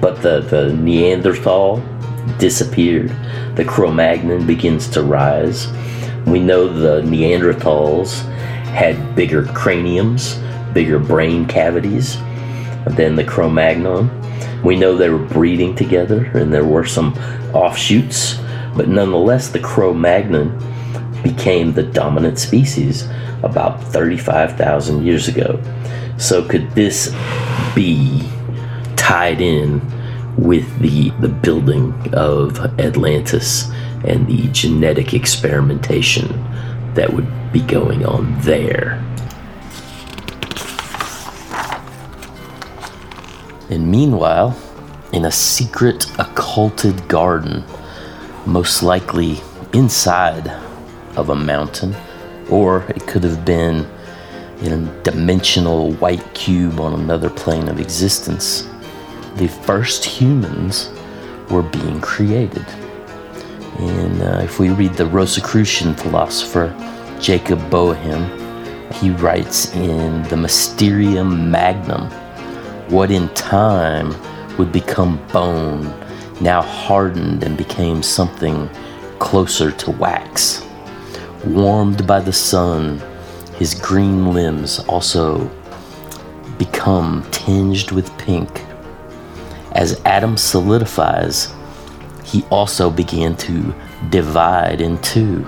But 0.00 0.22
the, 0.22 0.40
the 0.40 0.72
Neanderthal 0.74 1.82
disappeared, 2.38 3.10
the 3.54 3.64
Cro 3.64 3.90
Magnon 3.90 4.46
begins 4.46 4.88
to 4.90 5.02
rise 5.02 5.68
we 6.26 6.40
know 6.40 6.66
the 6.66 7.02
Neanderthals 7.08 8.20
had 8.72 9.14
bigger 9.14 9.44
craniums, 9.44 10.40
bigger 10.72 10.98
brain 10.98 11.46
cavities 11.46 12.18
than 12.88 13.14
the 13.14 13.22
Cro 13.22 13.48
Magnon. 13.48 14.10
We 14.62 14.74
know 14.74 14.96
they 14.96 15.08
were 15.08 15.18
breeding 15.18 15.76
together 15.76 16.24
and 16.34 16.52
there 16.52 16.64
were 16.64 16.84
some 16.84 17.14
offshoots, 17.54 18.40
but 18.76 18.88
nonetheless, 18.88 19.50
the 19.50 19.60
Cro 19.60 19.94
Magnon 19.94 20.58
became 21.28 21.72
the 21.72 21.82
dominant 21.82 22.38
species 22.38 23.08
about 23.42 23.82
35,000 23.82 25.04
years 25.04 25.28
ago. 25.28 25.60
So, 26.18 26.46
could 26.46 26.70
this 26.72 27.14
be 27.74 28.26
tied 28.96 29.40
in 29.40 29.80
with 30.36 30.78
the, 30.80 31.10
the 31.20 31.28
building 31.28 31.94
of 32.12 32.58
Atlantis 32.80 33.70
and 34.04 34.26
the 34.26 34.48
genetic 34.48 35.14
experimentation 35.14 36.26
that 36.94 37.12
would 37.12 37.26
be 37.52 37.60
going 37.60 38.04
on 38.04 38.38
there. 38.40 39.02
And 43.70 43.90
meanwhile, 43.90 44.56
in 45.12 45.24
a 45.24 45.32
secret 45.32 46.06
occulted 46.18 47.08
garden, 47.08 47.64
most 48.44 48.82
likely 48.82 49.40
inside 49.72 50.48
of 51.16 51.30
a 51.30 51.34
mountain, 51.34 51.94
Or 52.50 52.84
it 52.88 53.06
could 53.06 53.24
have 53.24 53.44
been 53.44 53.86
in 54.62 54.72
a 54.72 55.02
dimensional 55.02 55.92
white 55.94 56.24
cube 56.34 56.80
on 56.80 56.94
another 56.94 57.28
plane 57.28 57.68
of 57.68 57.80
existence. 57.80 58.68
The 59.36 59.48
first 59.48 60.04
humans 60.04 60.90
were 61.50 61.62
being 61.62 62.00
created. 62.00 62.66
And 63.78 64.22
uh, 64.22 64.40
if 64.42 64.58
we 64.58 64.70
read 64.70 64.94
the 64.94 65.06
Rosicrucian 65.06 65.94
philosopher 65.94 66.74
Jacob 67.20 67.58
Boehme, 67.70 68.24
he 68.94 69.10
writes 69.10 69.74
in 69.74 70.22
the 70.24 70.36
Mysterium 70.36 71.50
Magnum 71.50 72.10
what 72.88 73.10
in 73.10 73.28
time 73.30 74.14
would 74.56 74.72
become 74.72 75.20
bone, 75.32 75.84
now 76.40 76.62
hardened 76.62 77.42
and 77.42 77.56
became 77.58 78.02
something 78.02 78.68
closer 79.18 79.70
to 79.72 79.90
wax. 79.90 80.65
Warmed 81.46 82.08
by 82.08 82.18
the 82.18 82.32
sun, 82.32 83.00
his 83.54 83.72
green 83.72 84.32
limbs 84.32 84.80
also 84.80 85.48
become 86.58 87.24
tinged 87.30 87.92
with 87.92 88.16
pink. 88.18 88.64
As 89.70 90.00
Adam 90.04 90.36
solidifies, 90.36 91.54
he 92.24 92.42
also 92.50 92.90
began 92.90 93.36
to 93.36 93.72
divide 94.10 94.80
in 94.80 95.00
two. 95.02 95.46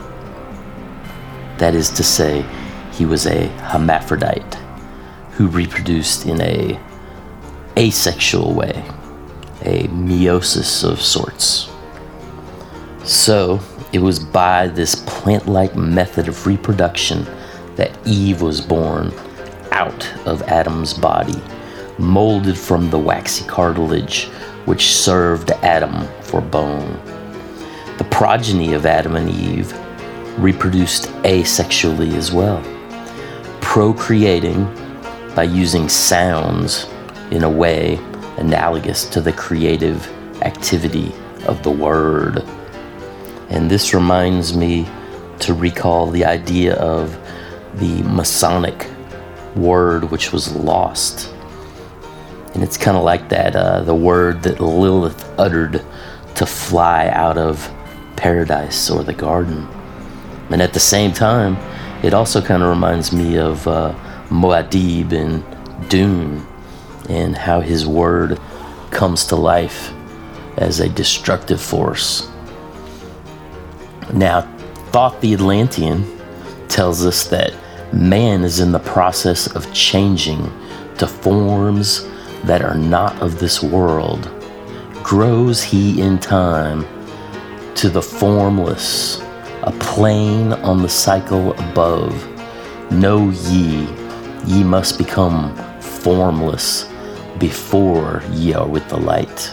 That 1.56 1.74
is 1.74 1.90
to 1.90 2.04
say, 2.04 2.46
he 2.92 3.04
was 3.04 3.26
a 3.26 3.48
hermaphrodite 3.48 4.56
who 5.32 5.48
reproduced 5.48 6.26
in 6.26 6.40
a 6.40 6.78
asexual 7.76 8.54
way, 8.54 8.84
a 9.62 9.88
meiosis 9.88 10.88
of 10.88 11.02
sorts. 11.02 11.68
So, 13.02 13.60
it 13.92 14.00
was 14.00 14.18
by 14.18 14.68
this 14.68 14.94
plant 15.06 15.48
like 15.48 15.74
method 15.76 16.28
of 16.28 16.46
reproduction 16.46 17.24
that 17.76 17.96
Eve 18.06 18.42
was 18.42 18.60
born 18.60 19.12
out 19.72 20.08
of 20.26 20.42
Adam's 20.42 20.92
body, 20.92 21.40
molded 21.98 22.58
from 22.58 22.90
the 22.90 22.98
waxy 22.98 23.44
cartilage 23.46 24.26
which 24.66 24.94
served 24.94 25.50
Adam 25.62 26.06
for 26.20 26.40
bone. 26.40 27.00
The 27.96 28.06
progeny 28.10 28.74
of 28.74 28.84
Adam 28.84 29.16
and 29.16 29.30
Eve 29.30 29.72
reproduced 30.38 31.06
asexually 31.24 32.14
as 32.14 32.30
well, 32.32 32.62
procreating 33.60 34.64
by 35.34 35.44
using 35.44 35.88
sounds 35.88 36.86
in 37.30 37.44
a 37.44 37.50
way 37.50 37.98
analogous 38.36 39.04
to 39.06 39.20
the 39.20 39.32
creative 39.32 40.06
activity 40.42 41.12
of 41.46 41.62
the 41.62 41.70
word. 41.70 42.44
And 43.48 43.70
this 43.70 43.94
reminds 43.94 44.56
me 44.56 44.86
to 45.40 45.54
recall 45.54 46.10
the 46.10 46.24
idea 46.24 46.74
of 46.74 47.16
the 47.74 48.02
Masonic 48.02 48.88
word 49.56 50.10
which 50.10 50.32
was 50.32 50.54
lost. 50.54 51.32
And 52.54 52.62
it's 52.62 52.76
kind 52.76 52.96
of 52.96 53.04
like 53.04 53.28
that 53.28 53.54
uh, 53.54 53.82
the 53.82 53.94
word 53.94 54.42
that 54.42 54.60
Lilith 54.60 55.24
uttered 55.38 55.84
to 56.34 56.46
fly 56.46 57.08
out 57.08 57.38
of 57.38 57.70
paradise 58.16 58.90
or 58.90 59.04
the 59.04 59.14
garden. 59.14 59.68
And 60.50 60.62
at 60.62 60.72
the 60.72 60.80
same 60.80 61.12
time, 61.12 61.56
it 62.02 62.14
also 62.14 62.40
kind 62.40 62.62
of 62.62 62.68
reminds 62.68 63.12
me 63.12 63.38
of 63.38 63.66
uh, 63.66 63.94
Muad'Dib 64.28 65.12
in 65.12 65.44
Dune 65.88 66.46
and 67.08 67.36
how 67.36 67.60
his 67.60 67.86
word 67.86 68.40
comes 68.90 69.24
to 69.26 69.36
life 69.36 69.92
as 70.56 70.80
a 70.80 70.88
destructive 70.88 71.60
force. 71.60 72.28
Now, 74.12 74.42
Thoth 74.90 75.20
the 75.20 75.34
Atlantean 75.34 76.18
tells 76.68 77.04
us 77.04 77.24
that 77.28 77.52
man 77.92 78.42
is 78.42 78.58
in 78.58 78.72
the 78.72 78.78
process 78.78 79.46
of 79.54 79.70
changing 79.74 80.50
to 80.96 81.06
forms 81.06 82.08
that 82.44 82.62
are 82.62 82.76
not 82.76 83.14
of 83.20 83.38
this 83.38 83.62
world. 83.62 84.30
Grows 85.02 85.62
he 85.62 86.00
in 86.00 86.18
time 86.18 86.86
to 87.74 87.90
the 87.90 88.00
formless, 88.00 89.20
a 89.62 89.72
plane 89.78 90.54
on 90.54 90.82
the 90.82 90.88
cycle 90.88 91.52
above. 91.52 92.12
Know 92.90 93.28
ye, 93.30 93.86
ye 94.46 94.64
must 94.64 94.96
become 94.96 95.54
formless 95.80 96.88
before 97.38 98.22
ye 98.30 98.54
are 98.54 98.66
with 98.66 98.88
the 98.88 98.96
light. 98.96 99.52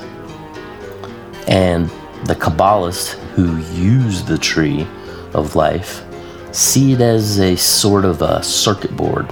And 1.48 1.90
the 2.24 2.36
Kabbalists 2.36 3.20
who 3.36 3.58
use 3.74 4.24
the 4.24 4.38
tree 4.38 4.88
of 5.34 5.56
life 5.56 6.06
see 6.56 6.94
it 6.94 7.02
as 7.02 7.38
a 7.40 7.56
sort 7.58 8.06
of 8.06 8.22
a 8.22 8.42
circuit 8.42 8.96
board 8.96 9.30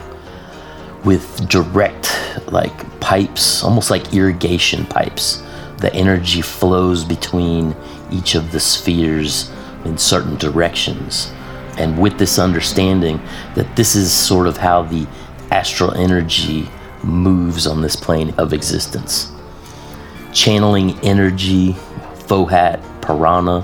with 1.05 1.47
direct, 1.47 2.13
like 2.47 2.99
pipes, 2.99 3.63
almost 3.63 3.89
like 3.89 4.13
irrigation 4.13 4.85
pipes. 4.85 5.41
The 5.77 5.93
energy 5.93 6.41
flows 6.41 7.03
between 7.05 7.75
each 8.11 8.35
of 8.35 8.51
the 8.51 8.59
spheres 8.59 9.51
in 9.85 9.97
certain 9.97 10.35
directions. 10.37 11.31
And 11.77 11.97
with 11.97 12.17
this 12.17 12.39
understanding 12.39 13.21
that 13.55 13.75
this 13.75 13.95
is 13.95 14.11
sort 14.11 14.47
of 14.47 14.57
how 14.57 14.83
the 14.83 15.07
astral 15.51 15.93
energy 15.93 16.69
moves 17.03 17.67
on 17.67 17.81
this 17.81 17.95
plane 17.95 18.33
of 18.37 18.53
existence. 18.53 19.31
Channeling 20.33 20.99
energy, 20.99 21.73
Fohat, 22.27 22.81
Prana, 23.01 23.61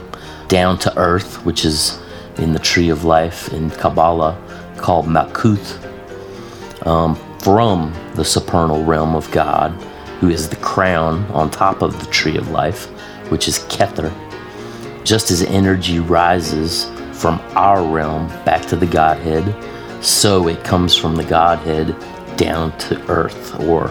down 0.49 0.77
to 0.79 0.97
earth, 0.97 1.45
which 1.45 1.63
is 1.63 1.97
in 2.37 2.51
the 2.51 2.59
tree 2.59 2.89
of 2.89 3.05
life 3.05 3.53
in 3.53 3.69
Kabbalah 3.69 4.37
called 4.77 5.05
Malkuth, 5.05 5.85
um, 6.85 7.15
from 7.39 7.93
the 8.15 8.25
supernal 8.25 8.83
realm 8.83 9.15
of 9.15 9.29
God, 9.31 9.71
who 10.19 10.29
is 10.29 10.49
the 10.49 10.57
crown 10.57 11.23
on 11.31 11.49
top 11.49 11.81
of 11.81 11.97
the 11.99 12.11
tree 12.11 12.35
of 12.35 12.49
life, 12.49 12.87
which 13.31 13.47
is 13.47 13.59
Kether. 13.59 14.11
Just 15.05 15.31
as 15.31 15.43
energy 15.43 15.99
rises 15.99 16.85
from 17.13 17.39
our 17.55 17.83
realm 17.83 18.27
back 18.43 18.65
to 18.67 18.75
the 18.75 18.85
Godhead, 18.85 19.55
so 20.03 20.47
it 20.47 20.63
comes 20.63 20.95
from 20.95 21.15
the 21.15 21.23
Godhead 21.23 21.95
down 22.37 22.77
to 22.79 23.05
earth 23.09 23.59
or 23.61 23.89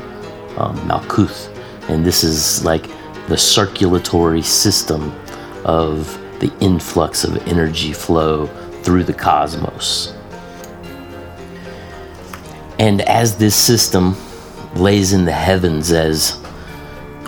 um, 0.58 0.76
Malkuth. 0.88 1.54
And 1.88 2.04
this 2.04 2.24
is 2.24 2.64
like 2.64 2.86
the 3.28 3.36
circulatory 3.36 4.42
system 4.42 5.12
of 5.64 6.18
the 6.40 6.52
influx 6.60 7.24
of 7.24 7.36
energy 7.48 7.92
flow 7.92 8.46
through 8.82 9.04
the 9.04 9.12
cosmos. 9.12 10.14
And 12.78 13.00
as 13.02 13.36
this 13.36 13.56
system 13.56 14.16
lays 14.74 15.12
in 15.12 15.24
the 15.24 15.32
heavens 15.32 15.90
as 15.90 16.40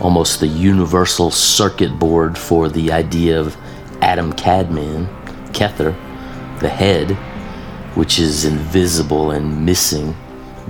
almost 0.00 0.40
the 0.40 0.46
universal 0.46 1.30
circuit 1.30 1.98
board 1.98 2.38
for 2.38 2.68
the 2.68 2.92
idea 2.92 3.38
of 3.38 3.56
Adam 4.00 4.32
Kadmon, 4.32 5.06
Kether, 5.52 5.94
the 6.60 6.68
head, 6.68 7.10
which 7.96 8.18
is 8.18 8.44
invisible 8.44 9.32
and 9.32 9.66
missing 9.66 10.16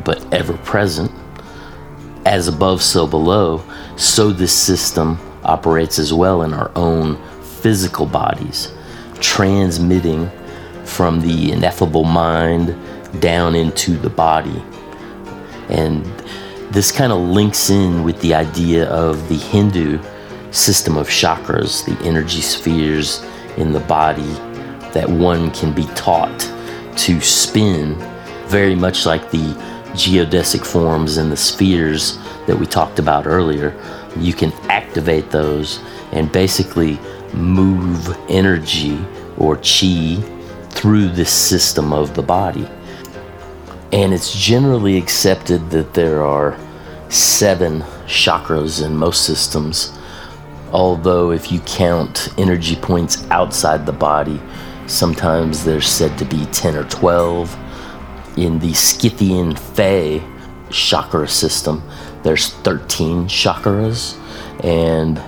but 0.05 0.33
ever 0.33 0.57
present, 0.59 1.11
as 2.24 2.48
above, 2.48 2.83
so 2.83 3.07
below, 3.07 3.62
so 3.96 4.31
this 4.31 4.53
system 4.53 5.18
operates 5.44 5.98
as 5.98 6.12
well 6.12 6.42
in 6.42 6.53
our 6.53 6.70
own 6.76 7.16
physical 7.62 8.07
bodies, 8.07 8.73
transmitting 9.20 10.31
from 10.85 11.20
the 11.20 11.53
ineffable 11.53 12.05
mind 12.05 12.77
down 13.20 13.55
into 13.55 13.96
the 13.96 14.11
body. 14.11 14.62
And 15.68 16.05
this 16.70 16.92
kind 16.92 17.12
of 17.12 17.20
links 17.20 17.70
in 17.70 18.05
with 18.05 18.20
the 18.20 18.35
idea 18.35 18.88
of 18.90 19.29
the 19.29 19.37
Hindu 19.37 20.01
system 20.51 20.96
of 20.96 21.09
chakras, 21.09 21.85
the 21.85 21.96
energy 22.05 22.40
spheres 22.40 23.25
in 23.57 23.73
the 23.73 23.81
body 23.81 24.33
that 24.92 25.09
one 25.09 25.51
can 25.53 25.73
be 25.73 25.85
taught 25.94 26.40
to 26.96 27.20
spin, 27.20 27.94
very 28.46 28.75
much 28.75 29.07
like 29.07 29.31
the 29.31 29.55
geodesic 29.94 30.64
forms 30.64 31.16
and 31.16 31.31
the 31.31 31.37
spheres 31.37 32.18
that 32.46 32.57
we 32.57 32.66
talked 32.66 32.99
about 32.99 33.27
earlier. 33.27 33.75
You 34.16 34.33
can 34.33 34.53
activate 34.68 35.31
those 35.31 35.81
and 36.12 36.31
basically 36.33 36.99
move 37.35 38.16
energy 38.29 38.99
or 39.38 39.57
chi 39.57 40.16
through 40.71 41.09
this 41.09 41.33
system 41.33 41.93
of 41.93 42.14
the 42.14 42.23
body. 42.23 42.69
And 43.93 44.14
it's 44.14 44.33
generally 44.33 44.97
accepted 44.97 45.71
that 45.71 45.95
there 45.95 46.23
are 46.23 46.57
seven 47.09 47.81
chakras 48.07 48.85
in 48.85 48.97
most 48.97 49.25
systems, 49.25 49.99
although, 50.73 51.33
if 51.33 51.51
you 51.51 51.61
count 51.61 52.29
energy 52.38 52.77
points 52.77 53.29
outside 53.31 53.85
the 53.85 53.93
body, 53.93 54.40
sometimes 54.87 55.64
there's 55.64 55.88
said 55.88 56.16
to 56.19 56.25
be 56.25 56.47
10 56.47 56.77
or 56.77 56.85
12. 56.85 57.57
In 58.37 58.61
the 58.61 58.73
Scythian 58.73 59.57
Fae 59.57 60.23
chakra 60.71 61.27
system, 61.27 61.83
there's 62.23 62.51
13 62.51 63.25
chakras, 63.25 64.16
and 64.62 65.21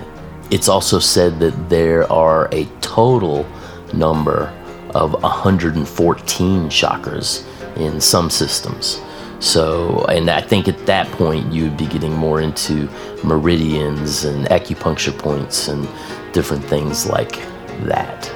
it's 0.53 0.69
also 0.69 0.99
said 0.99 1.39
that 1.39 1.67
there 1.67 2.09
are 2.13 2.47
a 2.51 2.65
total 2.79 3.43
number 3.91 4.53
of 4.93 5.13
114 5.23 6.69
chakras 6.69 7.43
in 7.75 7.99
some 7.99 8.29
systems. 8.29 9.01
So, 9.39 10.05
and 10.05 10.29
I 10.29 10.41
think 10.41 10.67
at 10.67 10.85
that 10.85 11.07
point 11.13 11.51
you 11.51 11.63
would 11.63 11.75
be 11.75 11.87
getting 11.87 12.13
more 12.13 12.39
into 12.39 12.87
meridians 13.23 14.25
and 14.25 14.45
acupuncture 14.49 15.17
points 15.17 15.69
and 15.69 15.89
different 16.33 16.63
things 16.65 17.07
like 17.07 17.31
that. 17.87 18.31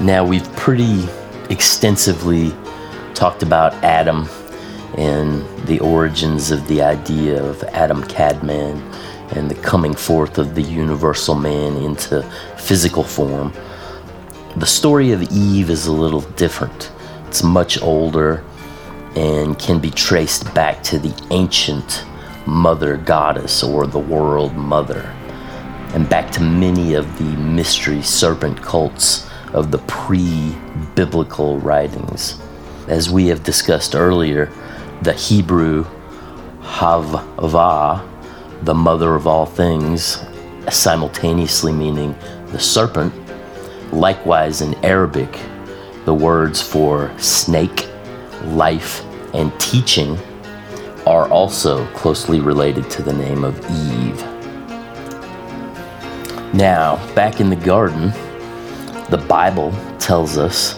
Now, 0.00 0.24
we've 0.24 0.52
pretty 0.56 1.06
extensively 1.50 2.52
talked 3.14 3.44
about 3.44 3.74
Adam 3.84 4.28
and 4.96 5.44
the 5.66 5.80
origins 5.80 6.50
of 6.50 6.66
the 6.68 6.82
idea 6.82 7.42
of 7.42 7.62
Adam 7.64 8.02
Kadmon 8.04 8.80
and 9.34 9.50
the 9.50 9.54
coming 9.56 9.94
forth 9.94 10.38
of 10.38 10.54
the 10.54 10.62
universal 10.62 11.34
man 11.34 11.76
into 11.76 12.22
physical 12.56 13.02
form. 13.02 13.52
The 14.56 14.66
story 14.66 15.10
of 15.12 15.22
Eve 15.32 15.70
is 15.70 15.86
a 15.86 15.92
little 15.92 16.20
different. 16.20 16.92
It's 17.26 17.42
much 17.42 17.82
older 17.82 18.44
and 19.16 19.58
can 19.58 19.80
be 19.80 19.90
traced 19.90 20.52
back 20.54 20.82
to 20.84 20.98
the 20.98 21.14
ancient 21.30 22.04
mother 22.46 22.96
goddess 22.96 23.62
or 23.62 23.86
the 23.86 23.98
world 23.98 24.54
mother, 24.54 25.12
and 25.94 26.08
back 26.08 26.30
to 26.32 26.40
many 26.40 26.94
of 26.94 27.18
the 27.18 27.24
mystery 27.24 28.02
serpent 28.02 28.60
cults 28.60 29.28
of 29.52 29.70
the 29.70 29.78
pre 29.78 30.54
biblical 30.94 31.58
writings. 31.58 32.40
As 32.86 33.08
we 33.08 33.26
have 33.28 33.42
discussed 33.42 33.94
earlier, 33.94 34.52
the 35.02 35.12
Hebrew 35.12 35.84
Havva, 36.60 38.08
the 38.62 38.74
mother 38.74 39.14
of 39.14 39.26
all 39.26 39.46
things, 39.46 40.22
simultaneously 40.70 41.72
meaning 41.72 42.14
the 42.48 42.60
serpent, 42.60 43.12
Likewise, 43.94 44.60
in 44.60 44.74
Arabic, 44.84 45.38
the 46.04 46.12
words 46.12 46.60
for 46.60 47.16
snake, 47.16 47.88
life, 48.46 49.04
and 49.34 49.52
teaching 49.60 50.18
are 51.06 51.28
also 51.28 51.86
closely 51.92 52.40
related 52.40 52.90
to 52.90 53.02
the 53.04 53.12
name 53.12 53.44
of 53.44 53.56
Eve. 53.70 54.20
Now, 56.52 56.96
back 57.14 57.40
in 57.40 57.50
the 57.50 57.56
garden, 57.56 58.10
the 59.10 59.24
Bible 59.28 59.72
tells 60.00 60.38
us 60.38 60.74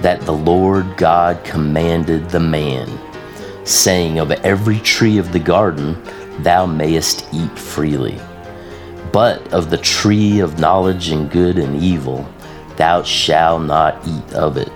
that 0.00 0.22
the 0.22 0.32
Lord 0.32 0.96
God 0.96 1.44
commanded 1.44 2.30
the 2.30 2.40
man, 2.40 2.88
saying, 3.66 4.18
Of 4.18 4.30
every 4.30 4.78
tree 4.80 5.18
of 5.18 5.32
the 5.32 5.38
garden 5.38 6.02
thou 6.40 6.66
mayest 6.66 7.26
eat 7.32 7.58
freely, 7.58 8.18
but 9.12 9.52
of 9.52 9.70
the 9.70 9.78
tree 9.78 10.40
of 10.40 10.58
knowledge 10.58 11.08
and 11.08 11.30
good 11.30 11.58
and 11.58 11.82
evil 11.82 12.26
thou 12.76 13.02
shalt 13.02 13.62
not 13.62 14.06
eat 14.06 14.34
of 14.34 14.56
it. 14.56 14.70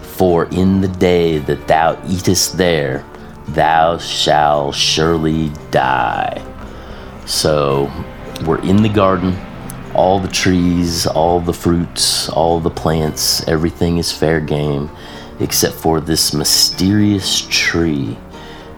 For 0.00 0.46
in 0.46 0.80
the 0.80 0.88
day 0.88 1.38
that 1.38 1.66
thou 1.66 2.00
eatest 2.06 2.56
there, 2.56 3.04
thou 3.48 3.98
shalt 3.98 4.74
surely 4.74 5.50
die. 5.70 6.40
So 7.26 7.90
we're 8.46 8.62
in 8.62 8.82
the 8.82 8.88
garden, 8.88 9.36
all 9.94 10.20
the 10.20 10.28
trees, 10.28 11.06
all 11.06 11.40
the 11.40 11.52
fruits, 11.52 12.28
all 12.28 12.60
the 12.60 12.70
plants, 12.70 13.46
everything 13.48 13.98
is 13.98 14.12
fair 14.12 14.40
game 14.40 14.88
except 15.42 15.74
for 15.74 16.00
this 16.00 16.32
mysterious 16.32 17.46
tree. 17.50 18.16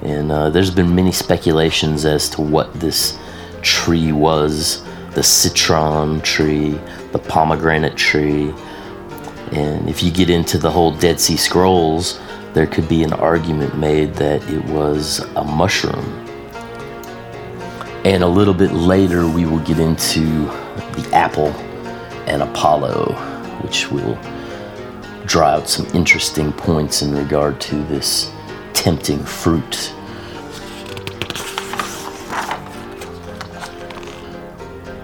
And 0.03 0.33
uh, 0.33 0.51
there's 0.51 0.71
been 0.71 0.95
many 0.95 1.13
speculations 1.13 2.05
as 2.05 2.29
to 2.31 2.43
what 2.43 2.73
this 2.81 3.19
tree 3.63 4.13
was 4.13 4.83
the 5.13 5.23
citron 5.23 6.21
tree, 6.23 6.71
the 7.13 7.19
pomegranate 7.19 7.97
tree. 7.97 8.53
And 9.53 9.89
if 9.89 10.03
you 10.03 10.11
get 10.11 10.29
into 10.29 10.59
the 10.59 10.71
whole 10.71 10.91
Dead 10.91 11.21
Sea 11.21 11.37
Scrolls, 11.37 12.19
there 12.53 12.67
could 12.67 12.89
be 12.89 13.05
an 13.05 13.13
argument 13.13 13.79
made 13.79 14.15
that 14.15 14.43
it 14.51 14.65
was 14.67 15.21
a 15.37 15.45
mushroom. 15.45 16.05
And 18.05 18.23
a 18.23 18.29
little 18.29 18.55
bit 18.55 18.73
later, 18.73 19.29
we 19.29 19.47
will 19.47 19.61
get 19.61 19.79
into 19.79 20.47
the 20.97 21.09
apple 21.13 21.49
and 22.27 22.43
Apollo, 22.43 23.13
which 23.63 23.91
will 23.91 24.19
draw 25.27 25.49
out 25.49 25.69
some 25.69 25.87
interesting 25.95 26.53
points 26.53 27.03
in 27.03 27.15
regard 27.15 27.61
to 27.63 27.77
this 27.85 28.31
tempting 28.73 29.23
fruit. 29.25 29.93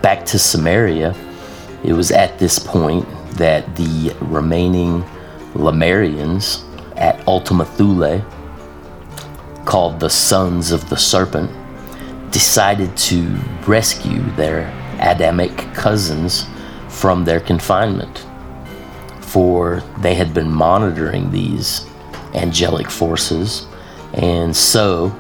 Back 0.02 0.24
to 0.26 0.38
Samaria, 0.38 1.14
it 1.85 1.92
was 1.92 2.11
at 2.11 2.38
this 2.38 2.59
point 2.59 3.06
that 3.33 3.76
the 3.76 4.14
remaining 4.20 5.02
Lemurians 5.54 6.64
at 6.96 7.26
Ultima 7.26 7.64
Thule, 7.64 8.22
called 9.64 10.00
the 10.00 10.11
Sons 10.11 10.72
of 10.72 10.88
the 10.90 10.96
Serpent, 10.96 11.50
decided 12.30 12.96
to 12.96 13.26
rescue 13.66 14.22
their 14.37 14.68
Adamic 15.00 15.56
cousins 15.74 16.46
from 16.88 17.24
their 17.24 17.40
confinement. 17.40 18.26
For 19.30 19.80
they 19.98 20.14
had 20.14 20.34
been 20.34 20.50
monitoring 20.50 21.30
these 21.30 21.86
angelic 22.34 22.90
forces 22.90 23.66
and 24.14 24.54
so 24.56 25.14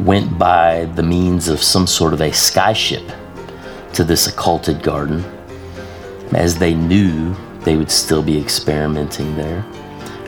went 0.00 0.36
by 0.36 0.86
the 0.96 1.04
means 1.04 1.46
of 1.46 1.62
some 1.62 1.86
sort 1.86 2.12
of 2.12 2.20
a 2.20 2.30
skyship 2.30 3.06
to 3.92 4.02
this 4.02 4.26
occulted 4.26 4.82
garden 4.82 5.24
as 6.32 6.58
they 6.58 6.74
knew 6.74 7.34
they 7.60 7.76
would 7.76 7.90
still 7.92 8.24
be 8.24 8.40
experimenting 8.40 9.36
there, 9.36 9.64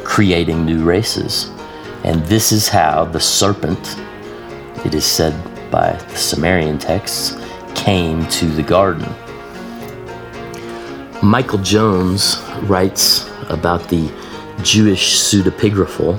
creating 0.05 0.65
new 0.65 0.85
races. 0.85 1.51
And 2.05 2.25
this 2.27 2.53
is 2.53 2.69
how 2.69 3.07
the 3.07 3.21
serpent, 3.21 3.97
it 4.85 4.95
is 4.95 5.05
said 5.05 5.35
by 5.69 5.93
the 5.93 6.17
Sumerian 6.17 6.79
texts, 6.79 7.37
came 7.75 8.25
to 8.29 8.47
the 8.47 8.63
garden. 8.63 9.09
Michael 11.23 11.59
Jones 11.59 12.37
writes 12.63 13.29
about 13.49 13.89
the 13.89 14.11
Jewish 14.63 15.17
pseudepigraphal, 15.17 16.19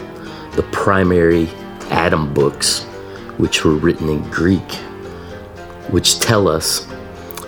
the 0.56 0.63
primary 0.63 1.49
Adam 1.89 2.34
books, 2.34 2.84
which 3.38 3.63
were 3.63 3.75
written 3.75 4.10
in 4.10 4.21
Greek, 4.30 4.71
which 5.89 6.19
tell 6.19 6.47
us 6.47 6.88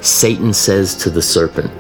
Satan 0.02 0.54
says 0.54 0.96
to 0.98 1.10
the 1.10 1.22
serpent, 1.22 1.72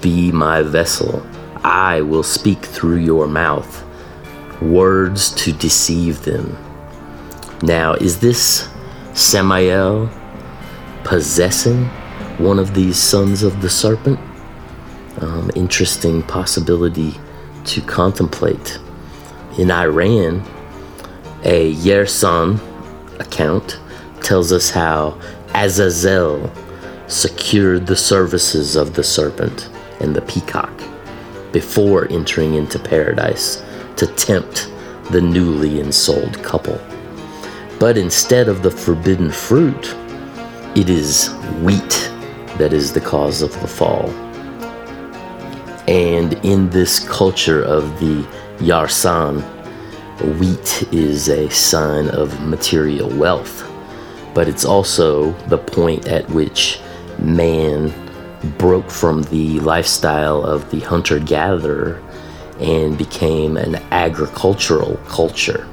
Be 0.00 0.32
my 0.32 0.62
vessel, 0.62 1.24
I 1.62 2.00
will 2.00 2.22
speak 2.22 2.64
through 2.64 2.98
your 2.98 3.26
mouth, 3.26 3.84
words 4.60 5.30
to 5.36 5.52
deceive 5.52 6.22
them. 6.22 6.56
Now, 7.62 7.94
is 7.94 8.18
this 8.20 8.68
Samael 9.14 10.10
possessing 11.04 11.86
one 12.38 12.58
of 12.58 12.74
these 12.74 12.98
sons 12.98 13.42
of 13.42 13.60
the 13.60 13.68
serpent? 13.68 14.18
Um, 15.18 15.50
interesting 15.54 16.22
possibility 16.22 17.14
to 17.64 17.80
contemplate. 17.82 18.78
In 19.58 19.70
Iran, 19.70 20.42
a 21.42 21.74
Yarsan 21.74 22.60
account 23.18 23.80
tells 24.22 24.52
us 24.52 24.70
how 24.70 25.20
Azazel 25.54 26.50
secured 27.06 27.86
the 27.86 27.96
services 27.96 28.76
of 28.76 28.94
the 28.94 29.02
serpent 29.02 29.68
and 30.00 30.14
the 30.14 30.22
peacock 30.22 30.72
before 31.52 32.06
entering 32.10 32.54
into 32.54 32.78
paradise 32.78 33.62
to 33.96 34.06
tempt 34.06 34.70
the 35.10 35.20
newly 35.20 35.80
ensouled 35.80 36.40
couple. 36.42 36.80
But 37.80 37.98
instead 37.98 38.48
of 38.48 38.62
the 38.62 38.70
forbidden 38.70 39.30
fruit, 39.30 39.96
it 40.76 40.88
is 40.88 41.30
wheat 41.62 42.10
that 42.58 42.72
is 42.72 42.92
the 42.92 43.00
cause 43.00 43.42
of 43.42 43.52
the 43.60 43.66
fall. 43.66 44.08
And 45.90 46.34
in 46.44 46.70
this 46.70 47.00
culture 47.00 47.64
of 47.64 47.98
the 47.98 48.24
Yarsan, 48.58 49.42
wheat 50.38 50.84
is 50.92 51.28
a 51.28 51.50
sign 51.50 52.08
of 52.10 52.40
material 52.46 53.08
wealth, 53.08 53.68
but 54.32 54.46
it's 54.46 54.64
also 54.64 55.32
the 55.48 55.58
point 55.58 56.06
at 56.06 56.30
which 56.30 56.78
man 57.18 57.92
broke 58.56 58.88
from 58.88 59.24
the 59.24 59.58
lifestyle 59.60 60.44
of 60.44 60.70
the 60.70 60.78
hunter 60.78 61.18
gatherer 61.18 62.00
and 62.60 62.96
became 62.96 63.56
an 63.56 63.74
agricultural 63.90 64.96
culture. 65.08 65.66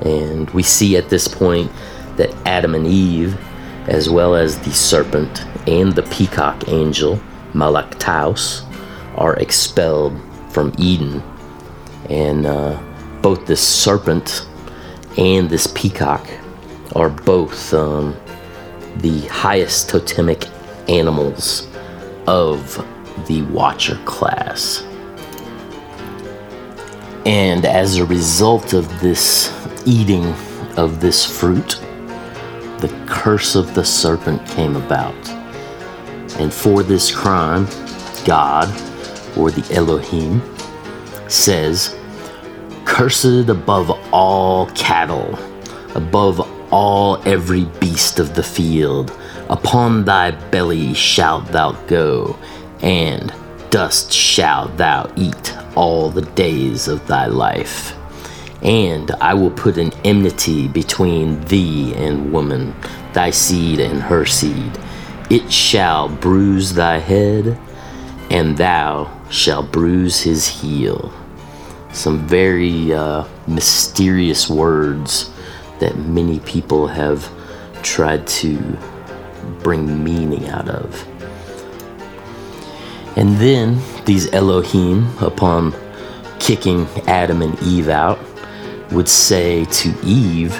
And 0.00 0.50
we 0.50 0.64
see 0.64 0.96
at 0.96 1.10
this 1.10 1.28
point 1.28 1.70
that 2.16 2.34
Adam 2.44 2.74
and 2.74 2.88
Eve, 2.88 3.38
as 3.86 4.10
well 4.10 4.34
as 4.34 4.58
the 4.58 4.72
serpent 4.72 5.46
and 5.68 5.92
the 5.92 6.02
peacock 6.02 6.66
angel, 6.66 7.20
Malaktaus, 7.54 8.64
are 9.16 9.36
expelled 9.36 10.18
from 10.50 10.72
Eden. 10.78 11.22
And 12.08 12.46
uh, 12.46 12.80
both 13.20 13.46
this 13.46 13.66
serpent 13.66 14.46
and 15.16 15.48
this 15.48 15.66
peacock 15.74 16.28
are 16.94 17.08
both 17.08 17.72
um, 17.74 18.16
the 18.96 19.20
highest 19.28 19.88
totemic 19.88 20.46
animals 20.88 21.68
of 22.26 22.76
the 23.26 23.42
Watcher 23.42 23.96
class. 24.04 24.82
And 27.24 27.64
as 27.64 27.96
a 27.96 28.04
result 28.04 28.72
of 28.72 29.00
this 29.00 29.52
eating 29.86 30.24
of 30.76 31.00
this 31.00 31.24
fruit, 31.24 31.80
the 32.80 33.04
curse 33.06 33.54
of 33.54 33.74
the 33.74 33.84
serpent 33.84 34.44
came 34.48 34.76
about. 34.76 35.14
And 36.40 36.52
for 36.52 36.82
this 36.82 37.14
crime, 37.14 37.66
God, 38.24 38.68
or 39.36 39.50
the 39.50 39.74
Elohim, 39.74 40.42
says, 41.28 41.96
Cursed 42.84 43.48
above 43.48 43.90
all 44.12 44.66
cattle, 44.70 45.38
above 45.94 46.40
all 46.72 47.20
every 47.26 47.64
beast 47.80 48.18
of 48.18 48.34
the 48.34 48.42
field, 48.42 49.16
upon 49.48 50.04
thy 50.04 50.30
belly 50.50 50.94
shalt 50.94 51.46
thou 51.46 51.72
go, 51.86 52.36
and 52.80 53.32
dust 53.70 54.12
shalt 54.12 54.76
thou 54.76 55.10
eat 55.16 55.56
all 55.76 56.10
the 56.10 56.22
days 56.22 56.88
of 56.88 57.06
thy 57.06 57.26
life. 57.26 57.96
And 58.62 59.10
I 59.12 59.34
will 59.34 59.50
put 59.50 59.76
an 59.76 59.92
enmity 60.04 60.68
between 60.68 61.40
thee 61.46 61.94
and 61.94 62.32
woman, 62.32 62.74
thy 63.12 63.30
seed 63.30 63.80
and 63.80 64.00
her 64.00 64.24
seed. 64.24 64.78
It 65.30 65.50
shall 65.50 66.08
bruise 66.08 66.74
thy 66.74 66.98
head, 66.98 67.58
and 68.30 68.56
thou 68.56 69.10
shalt 69.32 69.72
bruise 69.72 70.20
his 70.20 70.46
heel. 70.46 71.10
Some 71.92 72.26
very 72.28 72.92
uh, 72.92 73.24
mysterious 73.46 74.48
words 74.48 75.30
that 75.80 75.96
many 75.96 76.38
people 76.40 76.86
have 76.86 77.28
tried 77.82 78.26
to 78.26 78.58
bring 79.62 80.04
meaning 80.04 80.48
out 80.48 80.68
of. 80.68 81.08
And 83.16 83.36
then 83.36 83.80
these 84.04 84.32
Elohim, 84.32 85.08
upon 85.18 85.74
kicking 86.38 86.86
Adam 87.06 87.40
and 87.40 87.60
Eve 87.62 87.88
out, 87.88 88.18
would 88.90 89.08
say 89.08 89.64
to 89.64 89.94
Eve, 90.04 90.54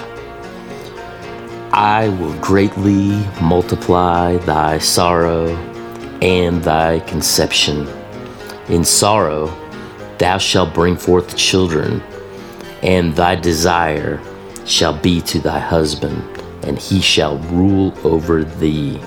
I 1.71 2.09
will 2.19 2.33
greatly 2.39 3.23
multiply 3.41 4.37
thy 4.37 4.79
sorrow 4.79 5.47
and 6.21 6.63
thy 6.63 6.99
conception. 7.01 7.87
In 8.69 8.85
sorrow 8.85 9.53
thou 10.19 10.37
shalt 10.37 10.73
bring 10.73 10.95
forth 10.95 11.35
children, 11.35 12.01
and 12.81 13.13
thy 13.13 13.35
desire 13.35 14.21
shall 14.65 14.97
be 14.97 15.19
to 15.21 15.39
thy 15.39 15.59
husband, 15.59 16.23
and 16.63 16.79
he 16.79 17.01
shall 17.01 17.39
rule 17.39 17.93
over 18.05 18.45
thee. 18.45 19.01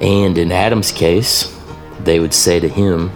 And 0.00 0.38
in 0.38 0.50
Adam's 0.50 0.92
case, 0.92 1.54
they 2.00 2.20
would 2.20 2.32
say 2.32 2.58
to 2.58 2.68
him, 2.68 3.10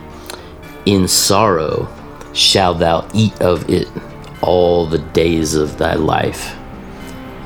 In 0.84 1.08
sorrow 1.08 1.88
shalt 2.34 2.80
thou 2.80 3.08
eat 3.14 3.40
of 3.40 3.68
it 3.70 3.88
all 4.42 4.86
the 4.86 4.98
days 4.98 5.54
of 5.54 5.78
thy 5.78 5.94
life. 5.94 6.54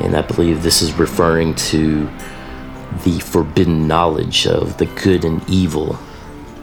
And 0.00 0.16
I 0.16 0.22
believe 0.22 0.62
this 0.62 0.82
is 0.82 0.92
referring 0.94 1.54
to 1.54 2.10
the 3.04 3.20
forbidden 3.20 3.86
knowledge 3.86 4.46
of 4.48 4.76
the 4.78 4.86
good 4.86 5.24
and 5.24 5.48
evil 5.48 5.96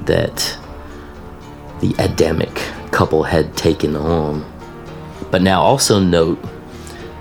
that 0.10 0.58
the 1.82 1.94
Adamic 2.00 2.54
couple 2.92 3.22
had 3.22 3.56
taken 3.56 3.96
on. 3.96 4.44
But 5.30 5.44
now 5.44 5.62
also 5.62 6.00
note 6.00 6.44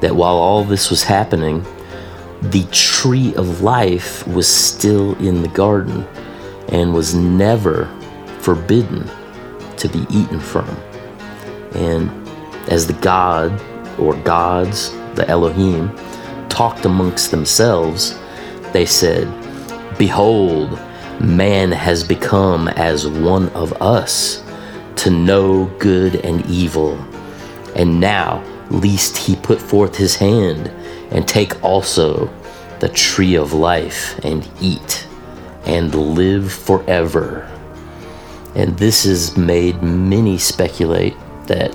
that 0.01 0.16
while 0.16 0.37
all 0.37 0.64
this 0.64 0.88
was 0.88 1.03
happening, 1.03 1.62
the 2.40 2.66
tree 2.72 3.35
of 3.35 3.61
life 3.61 4.27
was 4.27 4.48
still 4.48 5.14
in 5.16 5.42
the 5.42 5.48
garden 5.48 6.07
and 6.70 6.94
was 6.94 7.14
never 7.14 7.85
forbidden 8.40 9.07
to 9.77 9.88
be 9.88 10.07
eaten 10.09 10.40
from. 10.40 10.68
And 11.74 12.11
as 12.70 12.87
the 12.87 12.94
God 12.94 13.53
or 13.98 14.14
gods, 14.22 14.92
the 15.14 15.29
Elohim, 15.29 15.94
talked 16.48 16.87
amongst 16.87 17.33
themselves, 17.33 18.18
they 18.72 18.87
said, 18.87 19.29
Behold, 19.98 20.81
man 21.20 21.72
has 21.72 22.04
become 22.04 22.68
as 22.68 23.07
one 23.07 23.48
of 23.50 23.72
us 23.83 24.42
to 24.96 25.11
know 25.11 25.66
good 25.78 26.16
and 26.16 26.44
evil. 26.46 26.94
And 27.74 28.00
now, 28.00 28.44
lest 28.70 29.16
he 29.16 29.37
put 29.37 29.61
forth 29.61 29.96
his 29.96 30.16
hand 30.16 30.68
and 31.11 31.26
take 31.26 31.62
also 31.64 32.33
the 32.81 32.88
tree 32.88 33.35
of 33.35 33.52
life 33.52 34.18
and 34.24 34.48
eat 34.61 35.07
and 35.64 35.94
live 35.94 36.52
forever. 36.52 37.48
And 38.54 38.76
this 38.78 39.04
has 39.04 39.37
made 39.37 39.83
many 39.83 40.38
speculate 40.38 41.14
that 41.46 41.74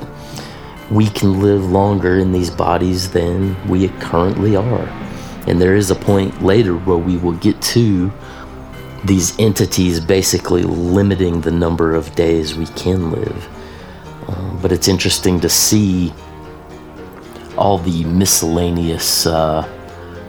we 0.91 1.07
can 1.07 1.41
live 1.41 1.65
longer 1.65 2.17
in 2.17 2.31
these 2.31 2.49
bodies 2.49 3.11
than 3.11 3.67
we 3.67 3.87
currently 3.99 4.55
are. 4.55 4.87
And 5.47 5.61
there 5.61 5.75
is 5.75 5.91
a 5.91 5.95
point 5.95 6.43
later 6.43 6.75
where 6.75 6.97
we 6.97 7.17
will 7.17 7.33
get 7.33 7.61
to 7.61 8.11
these 9.03 9.37
entities 9.39 9.99
basically 9.99 10.63
limiting 10.63 11.41
the 11.41 11.51
number 11.51 11.93
of 11.95 12.13
days 12.15 12.55
we 12.55 12.65
can 12.67 13.11
live. 13.11 13.49
Uh, 14.27 14.53
but 14.61 14.71
it's 14.71 14.87
interesting 14.87 15.39
to 15.41 15.49
see 15.49 16.13
all 17.57 17.77
the 17.77 18.03
miscellaneous, 18.05 19.27
uh, 19.27 19.67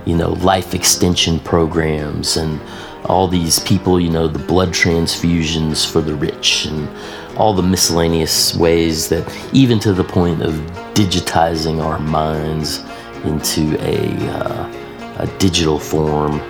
you 0.04 0.16
know, 0.16 0.30
life 0.34 0.74
extension 0.74 1.38
programs 1.40 2.37
and 2.37 2.60
all 3.06 3.28
these 3.28 3.58
people, 3.60 4.00
you 4.00 4.10
know, 4.10 4.26
the 4.26 4.38
blood 4.38 4.70
transfusions 4.70 5.90
for 5.90 6.00
the 6.00 6.14
rich 6.14 6.66
and 6.66 6.88
all 7.37 7.52
the 7.52 7.62
miscellaneous 7.62 8.54
ways 8.56 9.08
that, 9.08 9.24
even 9.52 9.78
to 9.78 9.92
the 9.92 10.04
point 10.04 10.42
of 10.42 10.54
digitizing 10.94 11.82
our 11.82 11.98
minds 11.98 12.82
into 13.24 13.76
a, 13.80 14.14
uh, 14.30 15.16
a 15.18 15.26
digital 15.38 15.78
form, 15.78 16.40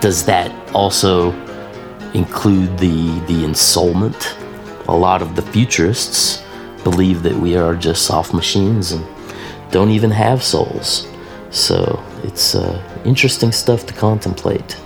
does 0.00 0.24
that 0.24 0.50
also 0.74 1.32
include 2.14 2.78
the, 2.78 3.20
the 3.26 3.44
ensoulment? 3.44 4.36
A 4.88 4.96
lot 4.96 5.22
of 5.22 5.36
the 5.36 5.42
futurists 5.42 6.42
believe 6.82 7.22
that 7.22 7.36
we 7.36 7.56
are 7.56 7.74
just 7.74 8.06
soft 8.06 8.32
machines 8.32 8.92
and 8.92 9.06
don't 9.70 9.90
even 9.90 10.10
have 10.10 10.42
souls. 10.42 11.06
So 11.50 12.02
it's 12.24 12.54
uh, 12.54 12.82
interesting 13.04 13.52
stuff 13.52 13.86
to 13.86 13.94
contemplate. 13.94 14.76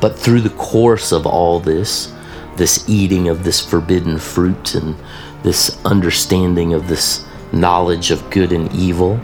But 0.00 0.18
through 0.18 0.42
the 0.42 0.50
course 0.50 1.12
of 1.12 1.26
all 1.26 1.58
this, 1.58 2.12
this 2.56 2.88
eating 2.88 3.28
of 3.28 3.44
this 3.44 3.64
forbidden 3.64 4.18
fruit 4.18 4.74
and 4.74 4.94
this 5.42 5.82
understanding 5.84 6.74
of 6.74 6.86
this 6.86 7.24
knowledge 7.52 8.10
of 8.10 8.28
good 8.30 8.52
and 8.52 8.70
evil, 8.72 9.18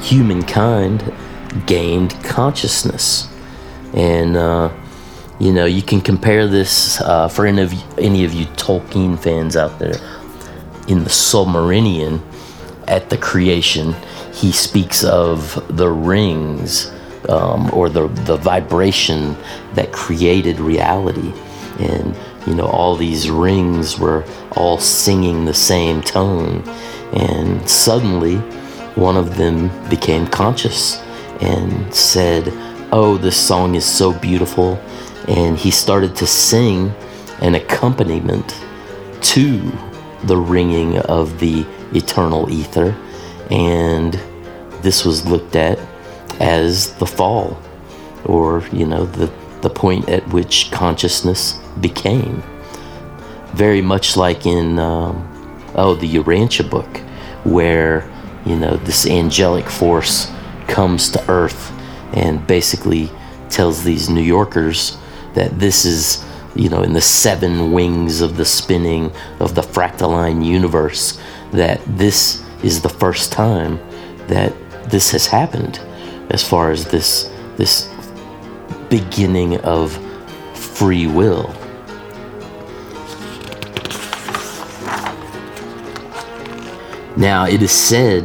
humankind 0.00 1.12
gained 1.66 2.12
consciousness. 2.24 3.28
And, 3.94 4.36
uh, 4.36 4.70
you 5.38 5.52
know, 5.52 5.64
you 5.64 5.82
can 5.82 6.00
compare 6.00 6.46
this 6.46 7.00
uh, 7.00 7.28
for 7.28 7.46
any 7.46 7.62
of, 7.62 7.72
you, 7.72 7.82
any 7.98 8.24
of 8.24 8.34
you 8.34 8.46
Tolkien 8.46 9.18
fans 9.18 9.56
out 9.56 9.78
there. 9.78 9.96
In 10.88 11.04
the 11.04 11.10
Silmarillion, 11.10 12.20
at 12.86 13.10
the 13.10 13.18
creation, 13.18 13.94
he 14.32 14.52
speaks 14.52 15.04
of 15.04 15.76
the 15.76 15.88
rings 15.88 16.90
um, 17.28 17.70
or 17.72 17.88
the, 17.88 18.08
the 18.08 18.36
vibration 18.36 19.36
that 19.74 19.92
created 19.92 20.60
reality. 20.60 21.32
And, 21.78 22.16
you 22.46 22.54
know, 22.54 22.66
all 22.66 22.96
these 22.96 23.30
rings 23.30 23.98
were 23.98 24.24
all 24.52 24.78
singing 24.78 25.44
the 25.44 25.54
same 25.54 26.00
tone. 26.00 26.66
And 27.12 27.68
suddenly, 27.68 28.36
one 28.96 29.16
of 29.16 29.36
them 29.36 29.70
became 29.88 30.26
conscious 30.26 30.96
and 31.40 31.94
said, 31.94 32.48
Oh, 32.90 33.18
this 33.18 33.36
song 33.36 33.74
is 33.74 33.84
so 33.84 34.14
beautiful. 34.14 34.80
And 35.26 35.58
he 35.58 35.70
started 35.70 36.16
to 36.16 36.26
sing 36.26 36.90
an 37.42 37.54
accompaniment 37.54 38.58
to 39.20 39.60
the 40.24 40.38
ringing 40.38 40.98
of 41.00 41.38
the 41.38 41.66
eternal 41.92 42.50
ether. 42.50 42.96
And 43.50 44.14
this 44.80 45.04
was 45.04 45.26
looked 45.26 45.54
at 45.54 45.78
as 46.40 46.94
the 46.94 47.06
fall, 47.06 47.60
or, 48.24 48.62
you 48.72 48.86
know, 48.86 49.04
the, 49.04 49.30
the 49.60 49.68
point 49.70 50.08
at 50.08 50.26
which 50.28 50.70
consciousness 50.70 51.58
became. 51.80 52.42
Very 53.52 53.82
much 53.82 54.16
like 54.16 54.46
in, 54.46 54.78
um, 54.78 55.62
oh, 55.74 55.94
the 55.94 56.10
Urantia 56.14 56.68
book, 56.68 56.96
where, 57.44 58.10
you 58.46 58.56
know, 58.56 58.76
this 58.76 59.06
angelic 59.06 59.66
force 59.66 60.32
comes 60.68 61.10
to 61.10 61.30
Earth 61.30 61.74
and 62.12 62.46
basically 62.46 63.10
tells 63.50 63.84
these 63.84 64.08
New 64.08 64.22
Yorkers 64.22 64.96
that 65.34 65.58
this 65.58 65.84
is, 65.84 66.24
you 66.54 66.68
know, 66.68 66.82
in 66.82 66.92
the 66.92 67.00
seven 67.00 67.72
wings 67.72 68.20
of 68.20 68.36
the 68.36 68.44
spinning 68.44 69.12
of 69.40 69.54
the 69.54 69.62
fractaline 69.62 70.44
universe, 70.44 71.20
that 71.52 71.80
this 71.86 72.44
is 72.62 72.82
the 72.82 72.88
first 72.88 73.32
time 73.32 73.78
that 74.26 74.52
this 74.90 75.10
has 75.10 75.26
happened 75.26 75.80
as 76.30 76.46
far 76.46 76.70
as 76.70 76.84
this 76.86 77.30
this 77.56 77.90
beginning 78.88 79.58
of 79.60 79.92
free 80.54 81.06
will. 81.06 81.54
Now, 87.16 87.46
it 87.46 87.62
is 87.62 87.72
said 87.72 88.24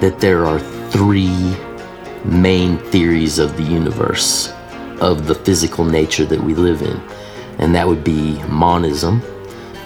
that 0.00 0.20
there 0.20 0.46
are 0.46 0.60
three 0.90 1.56
main 2.26 2.78
theories 2.90 3.38
of 3.38 3.56
the 3.56 3.62
universe, 3.62 4.52
of 5.00 5.26
the 5.26 5.34
physical 5.34 5.84
nature 5.84 6.24
that 6.24 6.42
we 6.42 6.54
live 6.54 6.82
in. 6.82 7.00
And 7.58 7.74
that 7.74 7.86
would 7.86 8.04
be 8.04 8.42
monism, 8.44 9.20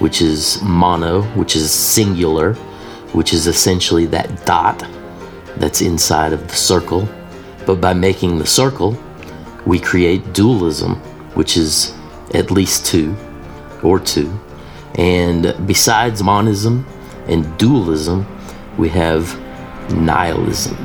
which 0.00 0.22
is 0.22 0.60
mono, 0.62 1.22
which 1.34 1.54
is 1.56 1.70
singular, 1.70 2.54
which 3.12 3.32
is 3.32 3.46
essentially 3.46 4.06
that 4.06 4.44
dot 4.46 4.78
that's 5.56 5.82
inside 5.82 6.32
of 6.32 6.46
the 6.48 6.54
circle. 6.54 7.08
But 7.66 7.80
by 7.80 7.92
making 7.92 8.38
the 8.38 8.46
circle, 8.46 8.98
we 9.66 9.78
create 9.78 10.32
dualism, 10.32 10.96
which 11.34 11.56
is 11.56 11.94
at 12.34 12.50
least 12.50 12.86
two 12.86 13.14
or 13.82 14.00
two. 14.00 14.32
And 14.94 15.54
besides 15.66 16.22
monism 16.22 16.86
and 17.26 17.56
dualism, 17.58 18.26
we 18.78 18.88
have 18.88 19.38
nihilism. 19.92 20.76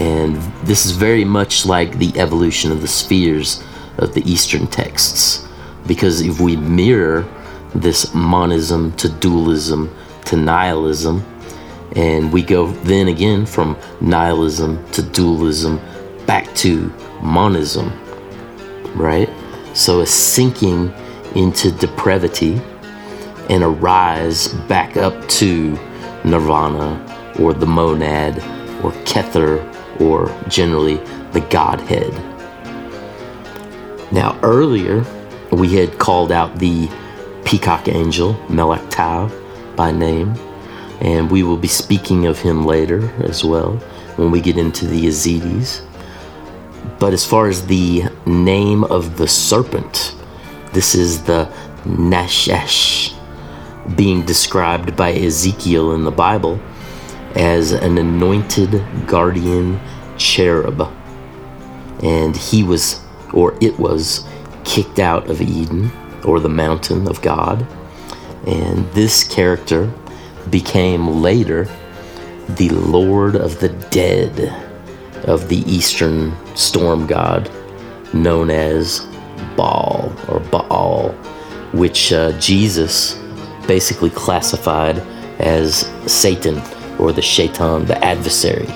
And 0.00 0.36
this 0.64 0.86
is 0.86 0.92
very 0.92 1.24
much 1.24 1.66
like 1.66 1.98
the 1.98 2.18
evolution 2.18 2.72
of 2.72 2.80
the 2.80 2.88
spheres 2.88 3.62
of 3.98 4.14
the 4.14 4.28
Eastern 4.30 4.66
texts. 4.66 5.46
Because 5.86 6.20
if 6.20 6.40
we 6.40 6.56
mirror 6.56 7.28
this 7.74 8.14
monism 8.14 8.92
to 8.96 9.08
dualism 9.08 9.94
to 10.26 10.36
nihilism, 10.36 11.24
and 11.96 12.32
we 12.32 12.42
go 12.42 12.68
then 12.82 13.08
again 13.08 13.46
from 13.46 13.76
nihilism 14.00 14.84
to 14.90 15.02
dualism 15.02 15.80
back 16.26 16.52
to 16.56 16.92
monism, 17.22 17.92
right? 18.96 19.28
So 19.74 20.00
a 20.00 20.06
sinking 20.06 20.92
into 21.34 21.70
depravity 21.72 22.60
and 23.50 23.62
a 23.62 23.68
rise 23.68 24.48
back 24.48 24.96
up 24.96 25.28
to 25.28 25.78
nirvana 26.24 27.34
or 27.38 27.52
the 27.52 27.66
monad 27.66 28.38
or 28.82 28.92
kether 29.04 29.73
or 30.00 30.34
generally 30.48 30.96
the 31.32 31.46
Godhead. 31.50 32.12
Now, 34.12 34.38
earlier 34.42 35.04
we 35.50 35.74
had 35.74 35.98
called 35.98 36.32
out 36.32 36.58
the 36.58 36.88
peacock 37.44 37.88
angel, 37.88 38.34
Melech 38.48 38.88
Tau, 38.90 39.30
by 39.76 39.90
name, 39.90 40.34
and 41.00 41.30
we 41.30 41.42
will 41.42 41.56
be 41.56 41.68
speaking 41.68 42.26
of 42.26 42.38
him 42.38 42.64
later 42.64 43.10
as 43.22 43.44
well 43.44 43.76
when 44.16 44.30
we 44.30 44.40
get 44.40 44.56
into 44.56 44.86
the 44.86 45.06
Yazidis. 45.06 45.84
But 46.98 47.12
as 47.12 47.24
far 47.24 47.48
as 47.48 47.66
the 47.66 48.04
name 48.26 48.84
of 48.84 49.16
the 49.16 49.26
serpent, 49.26 50.14
this 50.72 50.94
is 50.94 51.22
the 51.24 51.50
Nachash, 51.84 53.14
being 53.96 54.24
described 54.24 54.96
by 54.96 55.12
Ezekiel 55.12 55.92
in 55.92 56.04
the 56.04 56.10
Bible 56.10 56.60
as 57.34 57.72
an 57.72 57.98
anointed 57.98 58.82
guardian 59.06 59.80
cherub. 60.16 60.92
And 62.02 62.36
he 62.36 62.62
was, 62.62 63.00
or 63.32 63.56
it 63.60 63.78
was, 63.78 64.26
kicked 64.64 64.98
out 64.98 65.28
of 65.28 65.40
Eden, 65.40 65.90
or 66.24 66.40
the 66.40 66.48
mountain 66.48 67.08
of 67.08 67.20
God. 67.22 67.66
And 68.46 68.86
this 68.92 69.24
character 69.24 69.92
became 70.50 71.22
later 71.22 71.68
the 72.48 72.68
Lord 72.70 73.36
of 73.36 73.60
the 73.60 73.70
Dead 73.90 74.62
of 75.24 75.48
the 75.48 75.58
Eastern 75.70 76.34
storm 76.54 77.06
god, 77.06 77.50
known 78.12 78.50
as 78.50 79.06
Baal 79.56 80.12
or 80.28 80.40
Baal, 80.40 81.12
which 81.72 82.12
uh, 82.12 82.38
Jesus 82.38 83.14
basically 83.66 84.10
classified 84.10 84.98
as 85.38 85.90
Satan 86.06 86.60
or 86.98 87.12
the 87.12 87.22
Shaitan, 87.22 87.86
the 87.86 88.02
adversary, 88.04 88.68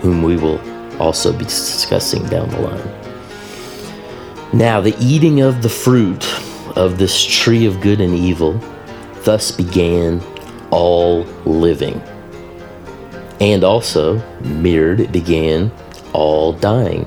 whom 0.00 0.22
we 0.22 0.36
will 0.36 0.60
also 1.00 1.32
be 1.32 1.44
discussing 1.44 2.26
down 2.26 2.48
the 2.50 2.60
line. 2.60 3.02
Now, 4.52 4.80
the 4.80 4.96
eating 5.00 5.40
of 5.40 5.62
the 5.62 5.68
fruit 5.68 6.26
of 6.76 6.98
this 6.98 7.24
tree 7.24 7.66
of 7.66 7.80
good 7.80 8.00
and 8.00 8.14
evil 8.14 8.60
thus 9.24 9.50
began 9.50 10.20
all 10.70 11.22
living. 11.44 12.02
And 13.40 13.64
also, 13.64 14.22
mirrored, 14.40 15.00
it 15.00 15.12
began 15.12 15.72
all 16.12 16.52
dying. 16.52 17.06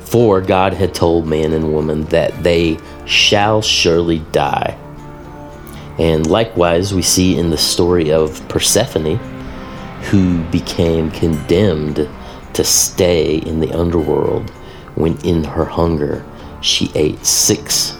For 0.00 0.40
God 0.40 0.72
had 0.72 0.94
told 0.94 1.26
man 1.26 1.52
and 1.52 1.72
woman 1.72 2.04
that 2.04 2.42
they 2.42 2.78
shall 3.04 3.60
surely 3.60 4.20
die. 4.32 4.78
And 5.98 6.26
likewise, 6.26 6.92
we 6.92 7.02
see 7.02 7.38
in 7.38 7.50
the 7.50 7.58
story 7.58 8.10
of 8.12 8.46
Persephone, 8.48 9.16
who 10.10 10.42
became 10.50 11.10
condemned 11.10 12.08
to 12.52 12.64
stay 12.64 13.36
in 13.36 13.60
the 13.60 13.72
underworld 13.72 14.50
when 14.94 15.16
in 15.24 15.44
her 15.44 15.64
hunger 15.64 16.24
she 16.60 16.90
ate 16.94 17.24
six 17.24 17.96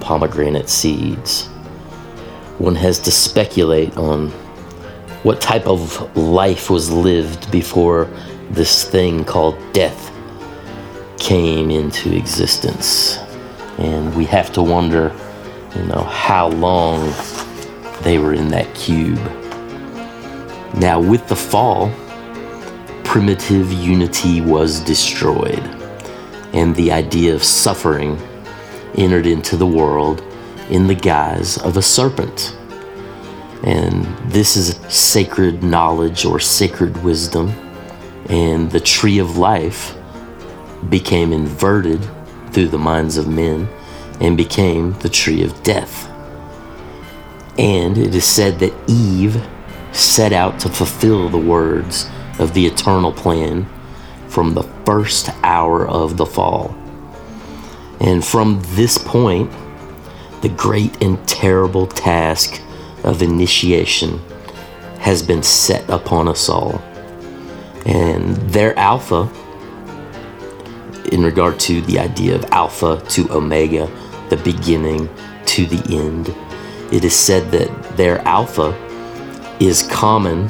pomegranate 0.00 0.68
seeds. 0.68 1.46
One 2.58 2.74
has 2.74 2.98
to 3.00 3.10
speculate 3.10 3.96
on 3.96 4.30
what 5.22 5.40
type 5.40 5.66
of 5.66 6.16
life 6.16 6.70
was 6.70 6.90
lived 6.90 7.50
before 7.50 8.08
this 8.50 8.84
thing 8.84 9.24
called 9.24 9.56
death 9.72 10.12
came 11.18 11.70
into 11.70 12.16
existence. 12.16 13.18
And 13.78 14.14
we 14.16 14.24
have 14.26 14.52
to 14.54 14.62
wonder, 14.62 15.10
you 15.76 15.82
know, 15.84 16.02
how 16.04 16.48
long 16.48 17.12
they 18.02 18.18
were 18.18 18.34
in 18.34 18.48
that 18.48 18.74
cube. 18.74 19.18
Now, 20.74 21.00
with 21.00 21.26
the 21.28 21.36
fall, 21.36 21.90
primitive 23.04 23.72
unity 23.72 24.40
was 24.40 24.80
destroyed, 24.80 25.62
and 26.52 26.74
the 26.76 26.92
idea 26.92 27.34
of 27.34 27.42
suffering 27.42 28.18
entered 28.96 29.26
into 29.26 29.56
the 29.56 29.66
world 29.66 30.22
in 30.70 30.86
the 30.86 30.94
guise 30.94 31.58
of 31.58 31.76
a 31.76 31.82
serpent. 31.82 32.56
And 33.64 34.04
this 34.30 34.56
is 34.56 34.78
sacred 34.88 35.62
knowledge 35.62 36.24
or 36.24 36.38
sacred 36.38 37.02
wisdom. 37.02 37.48
And 38.28 38.70
the 38.70 38.80
tree 38.80 39.18
of 39.18 39.38
life 39.38 39.96
became 40.88 41.32
inverted 41.32 42.06
through 42.52 42.68
the 42.68 42.78
minds 42.78 43.16
of 43.16 43.26
men 43.26 43.68
and 44.20 44.36
became 44.36 44.92
the 45.00 45.08
tree 45.08 45.42
of 45.42 45.62
death. 45.62 46.08
And 47.58 47.98
it 47.98 48.14
is 48.14 48.24
said 48.24 48.58
that 48.60 48.74
Eve 48.88 49.44
set 49.92 50.32
out 50.32 50.60
to 50.60 50.68
fulfill 50.68 51.28
the 51.28 51.38
words 51.38 52.08
of 52.38 52.54
the 52.54 52.66
eternal 52.66 53.12
plan 53.12 53.66
from 54.28 54.54
the 54.54 54.62
first 54.84 55.30
hour 55.42 55.86
of 55.86 56.16
the 56.16 56.26
fall. 56.26 56.74
And 58.00 58.24
from 58.24 58.60
this 58.74 58.96
point, 58.96 59.50
the 60.42 60.48
great 60.50 61.02
and 61.02 61.26
terrible 61.26 61.86
task 61.86 62.60
of 63.02 63.22
initiation 63.22 64.20
has 65.00 65.22
been 65.22 65.42
set 65.42 65.88
upon 65.90 66.28
us 66.28 66.48
all. 66.48 66.80
And 67.86 68.36
their 68.50 68.78
alpha, 68.78 69.28
in 71.10 71.24
regard 71.24 71.58
to 71.60 71.80
the 71.82 71.98
idea 71.98 72.36
of 72.36 72.44
alpha 72.46 73.02
to 73.08 73.32
omega, 73.32 73.90
the 74.30 74.36
beginning 74.38 75.08
to 75.46 75.66
the 75.66 75.96
end, 75.96 76.34
it 76.92 77.04
is 77.04 77.14
said 77.14 77.50
that 77.50 77.96
their 77.96 78.20
alpha 78.26 78.74
is 79.60 79.82
common 79.84 80.48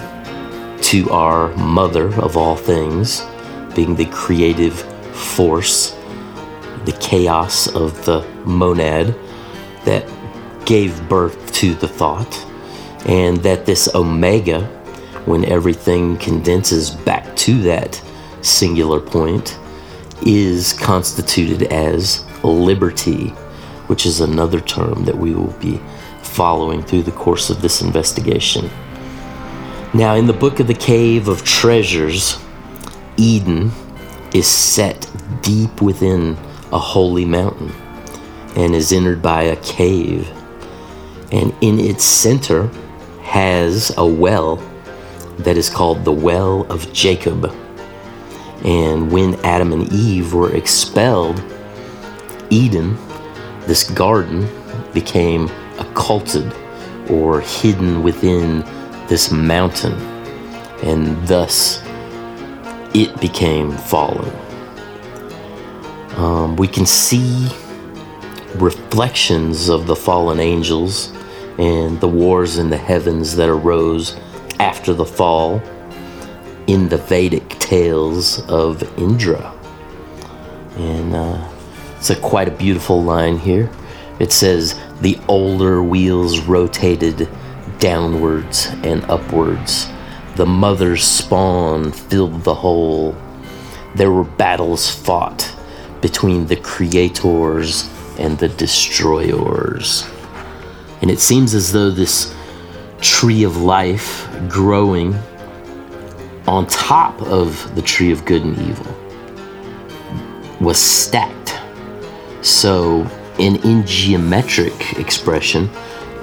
to 0.82 1.10
our 1.10 1.54
mother 1.56 2.14
of 2.20 2.36
all 2.36 2.56
things, 2.56 3.22
being 3.74 3.94
the 3.94 4.06
creative 4.06 4.80
force, 5.14 5.96
the 6.84 6.96
chaos 7.00 7.66
of 7.68 8.04
the 8.04 8.20
monad 8.44 9.14
that 9.84 10.08
gave 10.64 11.08
birth 11.08 11.52
to 11.52 11.74
the 11.74 11.88
thought, 11.88 12.46
and 13.06 13.38
that 13.38 13.66
this 13.66 13.94
omega, 13.94 14.64
when 15.24 15.44
everything 15.44 16.16
condenses 16.18 16.90
back 16.90 17.36
to 17.36 17.60
that 17.62 18.00
singular 18.42 19.00
point, 19.00 19.58
is 20.26 20.72
constituted 20.74 21.64
as 21.72 22.24
liberty, 22.42 23.32
which 23.88 24.06
is 24.06 24.20
another 24.20 24.60
term 24.60 25.04
that 25.04 25.18
we 25.18 25.34
will 25.34 25.52
be 25.60 25.80
following 26.22 26.82
through 26.82 27.02
the 27.02 27.12
course 27.12 27.50
of 27.50 27.60
this 27.60 27.82
investigation. 27.82 28.70
Now, 29.92 30.14
in 30.14 30.26
the 30.26 30.32
book 30.32 30.60
of 30.60 30.66
the 30.66 30.74
Cave 30.74 31.28
of 31.28 31.44
Treasures, 31.44 32.38
Eden 33.16 33.72
is 34.32 34.46
set 34.46 35.10
deep 35.42 35.82
within 35.82 36.36
a 36.72 36.78
holy 36.78 37.24
mountain 37.24 37.72
and 38.56 38.74
is 38.74 38.92
entered 38.92 39.22
by 39.22 39.42
a 39.42 39.56
cave 39.56 40.30
and 41.32 41.54
in 41.60 41.78
its 41.78 42.04
center 42.04 42.68
has 43.22 43.92
a 43.98 44.06
well 44.06 44.56
that 45.38 45.56
is 45.56 45.68
called 45.68 46.04
the 46.04 46.12
Well 46.12 46.66
of 46.72 46.92
Jacob. 46.92 47.54
And 48.64 49.12
when 49.12 49.34
Adam 49.44 49.72
and 49.72 49.92
Eve 49.92 50.34
were 50.34 50.54
expelled 50.54 51.42
Eden, 52.50 52.96
this 53.68 53.88
garden, 53.90 54.48
became 54.92 55.48
occulted 55.78 56.52
or 57.08 57.40
hidden 57.40 58.02
within 58.02 58.60
this 59.06 59.30
mountain, 59.30 59.94
and 60.82 61.28
thus 61.28 61.80
it 62.94 63.20
became 63.20 63.70
fallen. 63.70 64.32
Um, 66.16 66.56
we 66.56 66.66
can 66.66 66.86
see 66.86 67.48
reflections 68.56 69.68
of 69.68 69.86
the 69.86 69.94
fallen 69.94 70.40
angels 70.40 71.12
and 71.58 72.00
the 72.00 72.08
wars 72.08 72.58
in 72.58 72.70
the 72.70 72.76
heavens 72.76 73.36
that 73.36 73.48
arose 73.48 74.16
after 74.58 74.94
the 74.94 75.04
fall 75.04 75.62
in 76.66 76.88
the 76.88 76.96
Vedic 76.96 77.48
tales 77.60 78.40
of 78.48 78.82
Indra. 78.98 79.54
And 80.76 81.14
uh, 81.14 81.57
it's 81.98 82.10
a 82.10 82.16
quite 82.16 82.46
a 82.46 82.52
beautiful 82.52 83.02
line 83.02 83.38
here. 83.38 83.68
It 84.20 84.30
says, 84.30 84.78
The 85.00 85.18
older 85.26 85.82
wheels 85.82 86.38
rotated 86.38 87.28
downwards 87.80 88.66
and 88.84 89.04
upwards. 89.04 89.88
The 90.36 90.46
mother's 90.46 91.02
spawn 91.02 91.90
filled 91.90 92.44
the 92.44 92.54
hole. 92.54 93.16
There 93.96 94.12
were 94.12 94.24
battles 94.24 94.88
fought 94.88 95.52
between 96.00 96.46
the 96.46 96.56
creators 96.56 97.90
and 98.16 98.38
the 98.38 98.48
destroyers. 98.48 100.08
And 101.02 101.10
it 101.10 101.18
seems 101.18 101.52
as 101.52 101.72
though 101.72 101.90
this 101.90 102.32
tree 103.00 103.42
of 103.42 103.56
life 103.56 104.28
growing 104.48 105.16
on 106.46 106.66
top 106.68 107.20
of 107.22 107.74
the 107.74 107.82
tree 107.82 108.12
of 108.12 108.24
good 108.24 108.44
and 108.44 108.56
evil 108.58 108.94
was 110.60 110.78
stacked. 110.78 111.37
So, 112.42 113.06
in, 113.38 113.56
in 113.64 113.86
geometric 113.86 114.98
expression, 114.98 115.70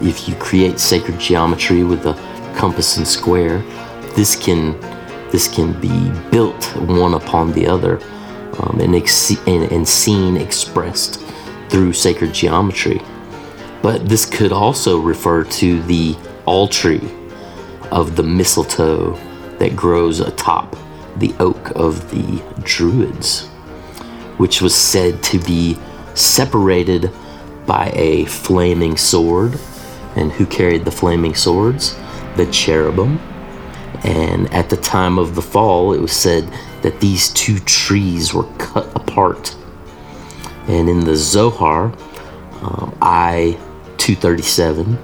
if 0.02 0.28
you 0.28 0.36
create 0.36 0.80
sacred 0.80 1.20
geometry 1.20 1.84
with 1.84 2.06
a 2.06 2.14
compass 2.56 2.98
and 2.98 3.08
square, 3.08 3.60
this 4.16 4.36
can 4.36 4.80
this 5.32 5.48
can 5.48 5.80
be 5.82 6.12
built 6.30 6.64
one 6.78 7.16
upon 7.16 7.52
the 7.52 7.68
other 7.68 8.00
um, 8.60 8.80
and, 8.80 8.96
ex- 8.96 9.38
and, 9.48 9.70
and 9.72 9.86
seen 9.86 10.38
expressed 10.38 11.20
through 11.70 11.92
sacred 11.92 12.34
geometry. 12.34 13.02
But 13.82 14.08
this 14.08 14.26
could 14.26 14.54
also 14.54 15.00
refer 15.00 15.44
to 15.44 15.82
the 15.84 16.16
tree 16.72 17.12
of 17.92 18.16
the 18.16 18.24
mistletoe 18.24 19.14
that 19.60 19.76
grows 19.76 20.20
atop 20.20 20.76
the 21.18 21.34
oak 21.40 21.72
of 21.72 22.10
the 22.12 22.42
Druids, 22.64 23.48
which 24.38 24.62
was 24.62 24.76
said 24.76 25.22
to 25.24 25.40
be 25.40 25.78
separated 26.16 27.12
by 27.66 27.92
a 27.94 28.26
flaming 28.26 28.98
sword. 28.98 29.60
And 30.16 30.32
who 30.32 30.46
carried 30.46 30.86
the 30.86 30.92
flaming 30.92 31.36
swords? 31.36 31.96
The 32.36 32.48
cherubim. 32.52 33.20
And 34.04 34.52
at 34.54 34.70
the 34.70 34.78
time 34.78 35.18
of 35.18 35.36
the 35.36 35.42
fall, 35.42 35.94
it 35.94 36.02
was 36.02 36.14
said 36.14 36.48
that 36.82 37.00
these 37.00 37.30
two 37.30 37.60
trees 37.60 38.34
were 38.34 38.48
cut 38.58 38.94
apart. 38.96 39.56
And 40.68 40.90
in 40.90 41.02
the 41.02 41.16
Zohar, 41.16 41.94
um, 42.62 42.98
I 43.02 43.58
237, 43.98 44.98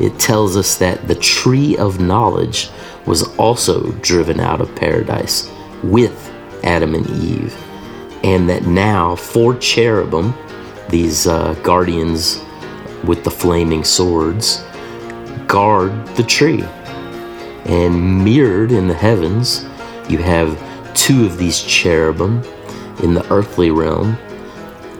it 0.00 0.18
tells 0.18 0.56
us 0.56 0.76
that 0.76 1.08
the 1.08 1.14
tree 1.14 1.76
of 1.76 2.00
knowledge 2.00 2.70
was 3.06 3.36
also 3.36 3.92
driven 4.00 4.40
out 4.40 4.60
of 4.60 4.74
paradise 4.76 5.50
with 5.82 6.32
Adam 6.62 6.94
and 6.94 7.08
Eve. 7.10 7.56
And 8.22 8.48
that 8.48 8.64
now 8.64 9.16
four 9.16 9.56
cherubim, 9.56 10.34
these 10.88 11.26
uh, 11.26 11.54
guardians 11.62 12.42
with 13.04 13.24
the 13.24 13.30
flaming 13.30 13.84
swords, 13.84 14.64
guard 15.46 16.06
the 16.16 16.22
tree. 16.22 16.64
And 17.64 18.24
mirrored 18.24 18.72
in 18.72 18.88
the 18.88 18.94
heavens, 18.94 19.66
you 20.08 20.18
have 20.18 20.58
two 20.94 21.26
of 21.26 21.38
these 21.38 21.60
cherubim 21.62 22.42
in 23.02 23.14
the 23.14 23.26
earthly 23.30 23.70
realm, 23.70 24.16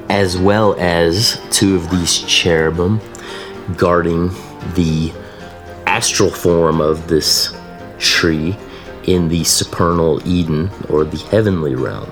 as 0.08 0.36
well 0.36 0.74
as 0.78 1.40
two 1.50 1.76
of 1.76 1.90
these 1.90 2.18
cherubim 2.18 3.00
guarding 3.76 4.28
the 4.74 5.12
astral 5.86 6.30
form 6.30 6.80
of 6.80 7.08
this 7.08 7.54
tree 7.98 8.56
in 9.04 9.28
the 9.28 9.42
supernal 9.44 10.26
Eden 10.28 10.70
or 10.88 11.04
the 11.04 11.18
heavenly 11.30 11.74
realm. 11.74 12.10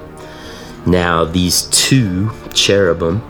Now, 0.87 1.24
these 1.24 1.62
two 1.64 2.31
cherubim 2.55 3.20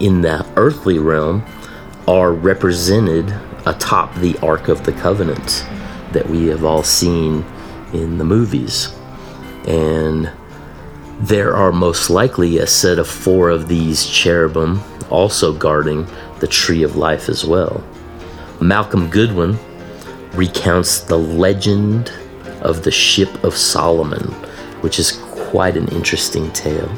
in 0.00 0.20
the 0.20 0.46
earthly 0.56 0.98
realm 0.98 1.44
are 2.06 2.32
represented 2.32 3.34
atop 3.66 4.14
the 4.16 4.36
Ark 4.38 4.68
of 4.68 4.84
the 4.84 4.92
Covenant 4.92 5.66
that 6.12 6.28
we 6.28 6.46
have 6.46 6.64
all 6.64 6.82
seen 6.82 7.44
in 7.92 8.18
the 8.18 8.24
movies. 8.24 8.94
And 9.66 10.30
there 11.20 11.56
are 11.56 11.72
most 11.72 12.10
likely 12.10 12.58
a 12.58 12.66
set 12.66 12.98
of 12.98 13.08
four 13.08 13.50
of 13.50 13.68
these 13.68 14.06
cherubim 14.06 14.82
also 15.10 15.52
guarding 15.52 16.06
the 16.40 16.46
tree 16.46 16.82
of 16.82 16.96
life 16.96 17.28
as 17.28 17.44
well. 17.44 17.82
Malcolm 18.60 19.08
Godwin 19.10 19.58
recounts 20.32 21.00
the 21.00 21.18
legend 21.18 22.12
of 22.60 22.82
the 22.82 22.90
ship 22.90 23.44
of 23.44 23.56
Solomon, 23.56 24.32
which 24.80 24.98
is 24.98 25.12
quite 25.12 25.76
an 25.76 25.88
interesting 25.88 26.50
tale. 26.52 26.90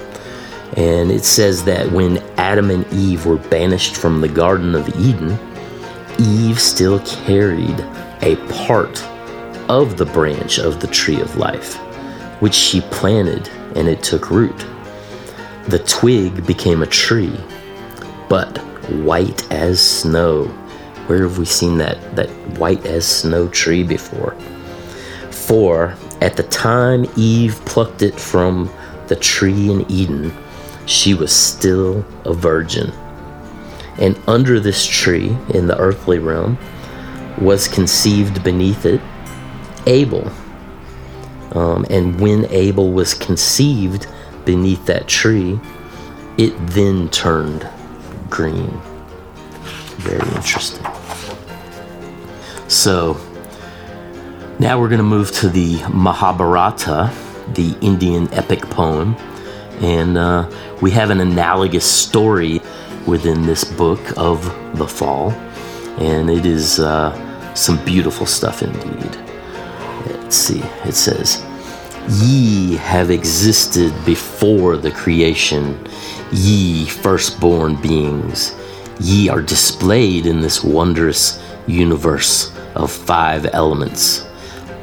And 0.77 1.11
it 1.11 1.24
says 1.24 1.64
that 1.64 1.91
when 1.91 2.18
Adam 2.37 2.70
and 2.70 2.87
Eve 2.93 3.24
were 3.24 3.39
banished 3.39 3.97
from 3.97 4.20
the 4.20 4.29
Garden 4.29 4.74
of 4.74 4.89
Eden, 4.97 5.39
Eve 6.18 6.61
still 6.61 7.01
carried 7.01 7.81
a 8.22 8.37
part 8.64 9.03
of 9.68 9.97
the 9.97 10.07
branch 10.07 10.59
of 10.59 10.81
the 10.81 10.87
tree 10.87 11.20
of 11.20 11.37
life, 11.37 11.77
which 12.41 12.55
she 12.55 12.83
planted 12.83 13.49
and 13.74 13.89
it 13.89 14.03
took 14.03 14.31
root. 14.31 14.66
The 15.68 15.79
twig 15.81 16.47
became 16.47 16.83
a 16.83 16.87
tree, 16.87 17.39
but 18.29 18.59
white 18.91 19.51
as 19.51 19.81
snow. 19.81 20.45
Where 21.07 21.22
have 21.22 21.39
we 21.39 21.45
seen 21.45 21.79
that, 21.79 22.16
that 22.16 22.31
white 22.59 22.85
as 22.87 23.07
snow 23.07 23.49
tree 23.49 23.83
before? 23.83 24.35
For 25.31 25.95
at 26.20 26.37
the 26.37 26.45
time 26.45 27.07
Eve 27.16 27.61
plucked 27.64 28.03
it 28.03 28.18
from 28.18 28.70
the 29.09 29.16
tree 29.16 29.70
in 29.70 29.91
Eden, 29.91 30.33
she 30.87 31.14
was 31.14 31.32
still 31.32 32.05
a 32.24 32.32
virgin. 32.32 32.93
And 33.99 34.18
under 34.26 34.61
this 34.61 34.87
tree 34.87 35.37
in 35.53 35.66
the 35.66 35.76
earthly 35.78 36.18
realm 36.18 36.59
was 37.39 37.68
conceived 37.68 38.43
beneath 38.43 38.87
it 38.87 39.01
Abel. 39.87 40.30
Um, 41.53 41.87
and 41.89 42.20
when 42.20 42.47
Abel 42.47 42.93
was 42.93 43.14
conceived 43.14 44.07
beneath 44.45 44.84
that 44.87 45.07
tree, 45.07 45.59
it 46.39 46.55
then 46.68 47.09
turned 47.09 47.68
green. 48.28 48.80
Very 49.99 50.28
interesting. 50.34 50.84
So 52.68 53.18
now 54.59 54.78
we're 54.80 54.89
going 54.89 54.99
to 54.99 55.05
move 55.05 55.32
to 55.32 55.49
the 55.49 55.82
Mahabharata, 55.89 57.12
the 57.55 57.76
Indian 57.80 58.32
epic 58.34 58.62
poem. 58.62 59.16
And 59.81 60.16
uh, 60.16 60.51
we 60.81 60.91
have 60.93 61.11
an 61.11 61.20
analogous 61.20 61.91
story 61.91 62.61
within 63.07 63.43
this 63.43 63.64
book 63.64 64.01
of 64.16 64.45
the 64.79 64.87
fall. 64.87 65.31
And 65.99 66.29
it 66.29 66.45
is 66.45 66.81
uh, 66.81 67.55
some 67.55 67.83
beautiful 67.85 68.27
stuff 68.27 68.62
indeed. 68.62 69.16
Let's 70.07 70.37
see, 70.37 70.61
it 70.85 70.95
says, 70.95 71.45
Ye 72.09 72.77
have 72.77 73.11
existed 73.11 73.93
before 74.05 74.77
the 74.77 74.93
creation, 74.93 75.79
ye 76.31 76.87
firstborn 76.87 77.77
beings. 77.77 78.55
Ye 79.01 79.29
are 79.29 79.43
displayed 79.43 80.27
in 80.27 80.41
this 80.41 80.62
wondrous 80.62 81.43
universe 81.66 82.57
of 82.74 82.93
five 82.93 83.47
elements. 83.47 84.27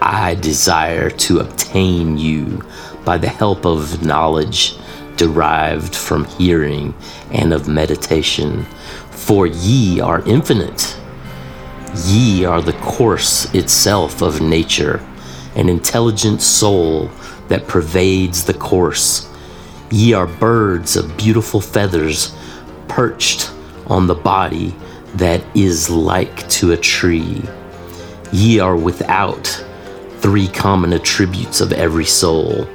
I 0.02 0.36
desire 0.36 1.10
to 1.10 1.40
obtain 1.40 2.18
you 2.18 2.62
by 3.06 3.18
the 3.18 3.30
help 3.30 3.66
of 3.66 4.04
knowledge 4.04 4.76
derived 5.18 5.96
from 5.96 6.26
hearing 6.26 6.94
and 7.32 7.54
of 7.54 7.68
meditation, 7.68 8.64
for 9.12 9.48
ye 9.48 10.00
are 10.00 10.28
infinite. 10.28 10.98
Ye 12.06 12.46
are 12.46 12.62
the 12.62 12.74
course 12.74 13.54
itself 13.54 14.22
of 14.22 14.42
nature, 14.42 15.06
an 15.56 15.70
intelligent 15.70 16.42
soul 16.42 17.10
that 17.48 17.68
pervades 17.68 18.44
the 18.44 18.54
course. 18.54 19.30
Ye 19.92 20.14
are 20.14 20.28
birds 20.28 20.96
of 20.96 21.16
beautiful 21.18 21.62
feathers 21.62 22.36
perched 22.88 23.52
on 23.88 24.08
the 24.08 24.16
body 24.16 24.76
that 25.16 25.44
is 25.56 25.90
like 25.90 26.48
to 26.50 26.72
a 26.72 26.78
tree. 26.78 27.44
Ye 28.32 28.60
are 28.60 28.76
without 28.76 29.46
three 30.20 30.48
common 30.48 30.94
attributes 30.94 31.62
of 31.62 31.74
every 31.74 32.06
soul. 32.06 32.68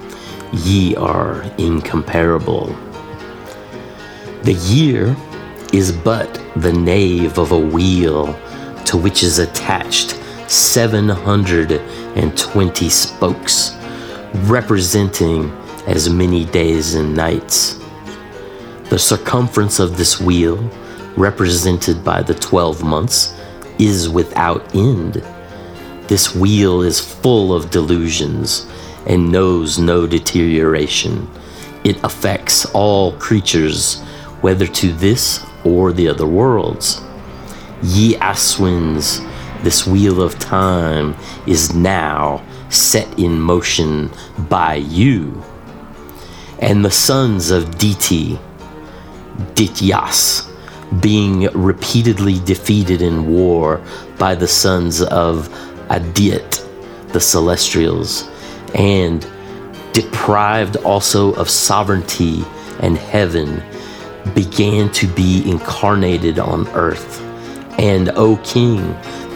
Ye 0.52 0.94
are 0.96 1.42
incomparable. 1.58 2.74
The 4.44 4.54
year 4.54 5.14
is 5.74 5.92
but 5.92 6.40
the 6.56 6.72
nave 6.72 7.36
of 7.36 7.52
a 7.52 7.58
wheel 7.58 8.32
to 8.86 8.96
which 8.96 9.22
is 9.22 9.40
attached 9.40 10.18
720 10.50 12.88
spokes, 12.88 13.76
representing 14.44 15.50
as 15.86 16.08
many 16.08 16.46
days 16.46 16.94
and 16.94 17.14
nights. 17.14 17.78
The 18.88 18.98
circumference 18.98 19.78
of 19.78 19.98
this 19.98 20.18
wheel, 20.18 20.56
represented 21.18 22.02
by 22.02 22.22
the 22.22 22.34
12 22.34 22.82
months, 22.82 23.34
is 23.78 24.08
without 24.08 24.74
end. 24.74 25.22
This 26.06 26.34
wheel 26.34 26.80
is 26.80 26.98
full 26.98 27.54
of 27.54 27.70
delusions 27.70 28.66
and 29.08 29.32
knows 29.32 29.78
no 29.78 30.06
deterioration. 30.06 31.28
It 31.82 32.02
affects 32.04 32.66
all 32.66 33.12
creatures, 33.12 34.00
whether 34.42 34.66
to 34.66 34.92
this 34.92 35.44
or 35.64 35.92
the 35.92 36.08
other 36.08 36.26
worlds. 36.26 37.02
Ye 37.82 38.14
Aswins, 38.16 39.24
this 39.62 39.86
wheel 39.86 40.22
of 40.22 40.38
time 40.38 41.16
is 41.46 41.74
now 41.74 42.44
set 42.68 43.18
in 43.18 43.40
motion 43.40 44.10
by 44.48 44.74
you. 44.74 45.42
And 46.60 46.84
the 46.84 46.90
sons 46.90 47.50
of 47.50 47.78
Diti, 47.78 48.38
Daityas, 49.54 50.48
being 51.00 51.42
repeatedly 51.52 52.40
defeated 52.40 53.02
in 53.02 53.28
war 53.28 53.80
by 54.18 54.34
the 54.34 54.48
sons 54.48 55.02
of 55.02 55.48
Aditi, 55.90 56.38
the 57.08 57.20
celestials, 57.20 58.28
and 58.74 59.26
deprived 59.92 60.76
also 60.78 61.32
of 61.34 61.48
sovereignty 61.48 62.44
and 62.80 62.96
heaven, 62.96 63.62
began 64.34 64.90
to 64.92 65.06
be 65.06 65.48
incarnated 65.50 66.38
on 66.38 66.68
earth. 66.68 67.20
And, 67.78 68.10
O 68.10 68.36
king, 68.44 68.78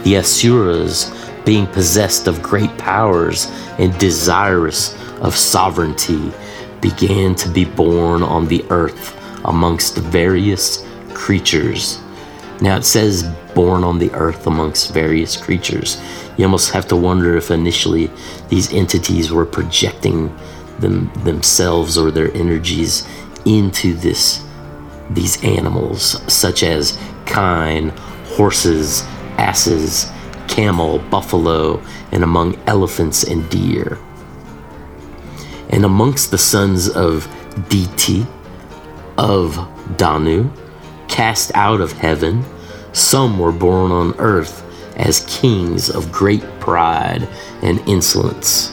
the 0.03 0.17
Asuras, 0.17 1.11
being 1.45 1.67
possessed 1.67 2.27
of 2.27 2.43
great 2.43 2.77
powers 2.79 3.47
and 3.79 3.97
desirous 3.99 4.97
of 5.21 5.35
sovereignty, 5.35 6.33
began 6.81 7.35
to 7.37 7.49
be 7.49 7.65
born 7.65 8.23
on 8.23 8.47
the 8.47 8.65
earth 8.71 9.17
amongst 9.45 9.97
various 9.97 10.87
creatures. 11.15 12.01
Now 12.61 12.77
it 12.77 12.85
says 12.85 13.25
born 13.55 13.85
on 13.85 13.99
the 13.99 14.13
earth 14.13 14.47
amongst 14.47 14.93
various 14.93 15.37
creatures. 15.37 16.01
You 16.37 16.45
almost 16.47 16.71
have 16.73 16.87
to 16.89 16.97
wonder 16.97 17.37
if 17.37 17.51
initially 17.51 18.11
these 18.49 18.73
entities 18.73 19.31
were 19.31 19.47
projecting 19.47 20.35
them 20.79 21.13
themselves 21.25 21.99
or 21.99 22.11
their 22.11 22.33
energies 22.35 23.07
into 23.45 23.95
this 23.95 24.45
these 25.11 25.43
animals, 25.45 26.23
such 26.33 26.63
as 26.63 26.99
kine, 27.27 27.91
horses, 28.37 29.03
asses, 29.37 30.11
camel, 30.49 30.99
buffalo, 31.11 31.83
and 32.13 32.25
among 32.25 32.57
elephants 32.67 33.25
and 33.25 33.49
deer. 33.51 33.99
And 35.71 35.85
amongst 35.85 36.31
the 36.31 36.39
sons 36.39 36.89
of 36.89 37.29
Diti, 37.69 38.27
of 39.19 39.57
Danu, 39.97 40.51
cast 41.09 41.53
out 41.55 41.81
of 41.81 41.93
heaven, 41.93 42.45
some 42.93 43.39
were 43.39 43.53
born 43.53 43.91
on 43.91 44.15
earth 44.19 44.63
as 45.03 45.27
kings 45.29 45.91
of 45.91 46.13
great 46.13 46.43
pride 46.61 47.29
and 47.63 47.81
insolence. 47.89 48.73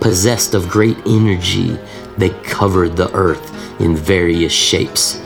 Possessed 0.00 0.54
of 0.54 0.68
great 0.68 0.98
energy, 1.06 1.78
they 2.16 2.30
covered 2.44 2.96
the 2.96 3.12
earth 3.14 3.80
in 3.80 3.96
various 3.96 4.52
shapes. 4.52 5.20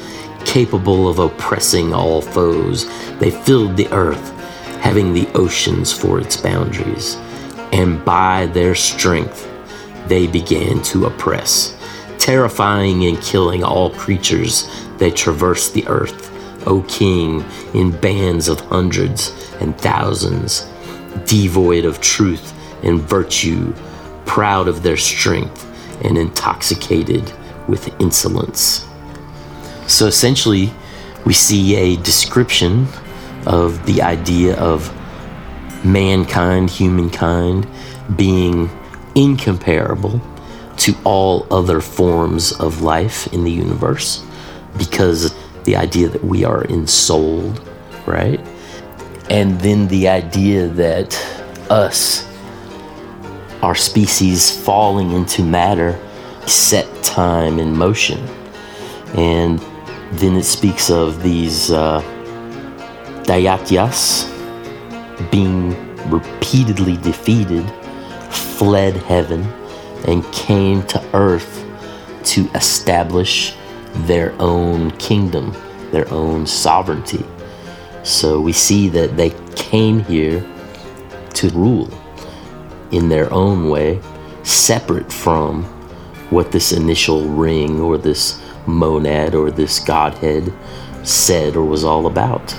Capable 0.45 1.09
of 1.09 1.19
oppressing 1.19 1.95
all 1.95 2.21
foes, 2.21 2.87
they 3.19 3.31
filled 3.31 3.77
the 3.77 3.91
earth, 3.93 4.31
having 4.81 5.15
the 5.15 5.29
oceans 5.35 5.93
for 5.93 6.21
its 6.21 6.37
boundaries. 6.37 7.17
And 7.73 8.05
by 8.05 8.47
their 8.47 8.75
strength, 8.75 9.49
they 10.07 10.27
began 10.27 10.83
to 10.83 11.07
oppress. 11.07 11.79
Terrifying 12.19 13.07
and 13.07 13.21
killing 13.23 13.65
all 13.65 13.91
creatures, 13.91 14.69
they 14.99 15.11
traversed 15.11 15.73
the 15.73 15.87
earth 15.89 16.32
O 16.67 16.83
King, 16.89 17.45
in 17.75 17.91
bands 17.91 18.49
of 18.49 18.61
hundreds 18.61 19.33
and 19.61 19.77
thousands, 19.79 20.67
devoid 21.27 21.85
of 21.85 22.01
truth 22.01 22.53
and 22.83 23.01
virtue, 23.01 23.73
proud 24.25 24.69
of 24.69 24.83
their 24.83 24.97
strength 24.97 25.69
and 26.05 26.19
intoxicated 26.19 27.33
with 27.69 27.89
insolence. 28.01 28.87
So 29.87 30.07
essentially, 30.07 30.73
we 31.25 31.33
see 31.33 31.77
a 31.77 31.97
description 32.03 32.87
of 33.47 33.85
the 33.87 34.03
idea 34.03 34.57
of 34.57 34.93
mankind, 35.85 36.71
humankind, 36.71 37.67
being 38.17 38.71
incomparable 39.15 40.21
to 40.79 40.95
all 41.05 41.47
other 41.51 41.81
forms 41.81 42.53
of 42.53 42.83
life 42.83 43.33
in 43.33 43.45
the 43.45 43.51
universe 43.51 44.25
because 44.79 45.35
the 45.65 45.77
idea 45.77 46.09
that 46.09 46.25
we 46.25 46.45
are 46.45 46.65
ensouled, 46.65 47.67
right? 48.07 48.41
And 49.31 49.61
then 49.61 49.89
the 49.89 50.09
idea 50.09 50.69
that 50.69 51.15
us, 51.71 52.29
our 53.63 53.75
species 53.75 54.51
falling 54.51 55.13
into 55.13 55.43
matter, 55.43 55.99
set 56.47 56.87
time 57.03 57.59
in 57.59 57.77
motion. 57.77 58.19
And 59.15 59.59
then 60.13 60.37
it 60.37 60.45
speaks 60.45 60.91
of 60.91 61.23
these 61.23 61.71
uh, 61.71 62.03
Daityas 63.25 64.29
being 65.31 65.71
repeatedly 66.11 66.97
defeated, 66.97 67.65
fled 68.31 68.97
heaven, 68.97 69.43
and 70.07 70.25
came 70.33 70.83
to 70.89 71.03
earth 71.15 71.65
to 72.25 72.49
establish 72.55 73.55
their 73.95 74.35
own 74.41 74.91
kingdom, 74.93 75.55
their 75.91 76.09
own 76.11 76.47
sovereignty. 76.47 77.25
So 78.03 78.41
we 78.41 78.53
see 78.53 78.89
that 78.91 79.17
they 79.17 79.31
came 79.55 80.01
here 80.05 80.45
to 81.35 81.49
rule 81.51 81.89
in 82.91 83.09
their 83.09 83.33
own 83.33 83.69
way, 83.69 84.01
separate 84.43 85.13
from 85.13 85.65
what 86.31 86.53
this 86.53 86.73
initial 86.73 87.29
ring 87.29 87.81
or 87.81 87.99
this 87.99 88.41
monad 88.67 89.35
or 89.35 89.51
this 89.51 89.79
Godhead 89.79 90.53
said 91.03 91.57
or 91.57 91.65
was 91.65 91.85
all 91.85 92.07
about. 92.07 92.57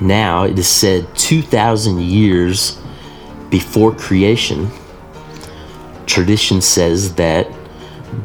Now 0.00 0.44
it 0.44 0.58
is 0.58 0.68
said 0.68 1.06
2,000 1.16 2.00
years 2.00 2.80
before 3.50 3.94
creation 3.94 4.68
tradition 6.12 6.60
says 6.60 7.14
that 7.14 7.50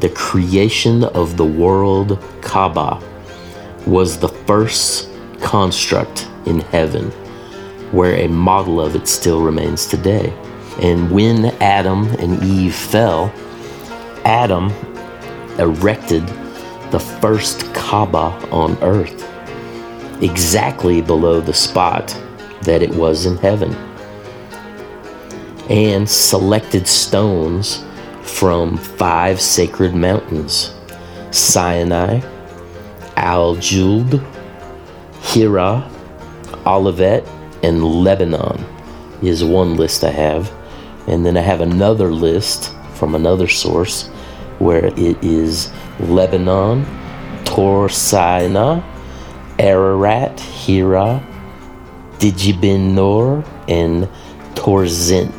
the 0.00 0.10
creation 0.10 1.04
of 1.04 1.38
the 1.38 1.44
world 1.44 2.22
Kaaba 2.42 3.02
was 3.86 4.18
the 4.18 4.28
first 4.28 5.08
construct 5.40 6.28
in 6.44 6.60
heaven, 6.60 7.10
where 7.90 8.14
a 8.16 8.28
model 8.28 8.78
of 8.78 8.94
it 8.94 9.08
still 9.08 9.40
remains 9.42 9.86
today. 9.86 10.34
And 10.82 11.10
when 11.10 11.46
Adam 11.62 12.08
and 12.16 12.42
Eve 12.42 12.74
fell, 12.74 13.32
Adam 14.26 14.68
erected 15.58 16.26
the 16.90 17.00
first 17.00 17.72
Kaaba 17.72 18.36
on 18.50 18.76
earth, 18.82 19.26
exactly 20.22 21.00
below 21.00 21.40
the 21.40 21.54
spot 21.54 22.08
that 22.64 22.82
it 22.82 22.90
was 22.90 23.24
in 23.24 23.38
heaven 23.38 23.74
and 25.68 26.08
selected 26.08 26.86
stones 26.86 27.84
from 28.22 28.76
five 28.76 29.40
sacred 29.40 29.94
mountains 29.94 30.74
Sinai, 31.30 32.20
Al 33.16 33.56
Juld, 33.56 34.24
Hira, 35.20 35.90
Olivet, 36.66 37.26
and 37.62 37.84
Lebanon 37.84 38.64
is 39.22 39.44
one 39.44 39.76
list 39.76 40.04
I 40.04 40.10
have. 40.10 40.52
And 41.06 41.24
then 41.24 41.36
I 41.36 41.40
have 41.40 41.60
another 41.60 42.12
list 42.12 42.74
from 42.94 43.14
another 43.14 43.48
source 43.48 44.08
where 44.58 44.86
it 44.86 45.22
is 45.22 45.70
Lebanon, 46.00 46.86
Tor 47.44 47.88
Sinai, 47.88 48.80
Ararat, 49.58 50.38
Hira, 50.40 51.24
Djibin 52.18 52.94
Nor, 52.94 53.44
and 53.68 54.08
Torzint. 54.54 55.37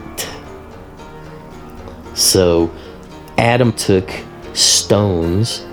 So 2.19 2.69
Adam 3.37 3.71
took 3.71 4.11
stones 4.53 5.65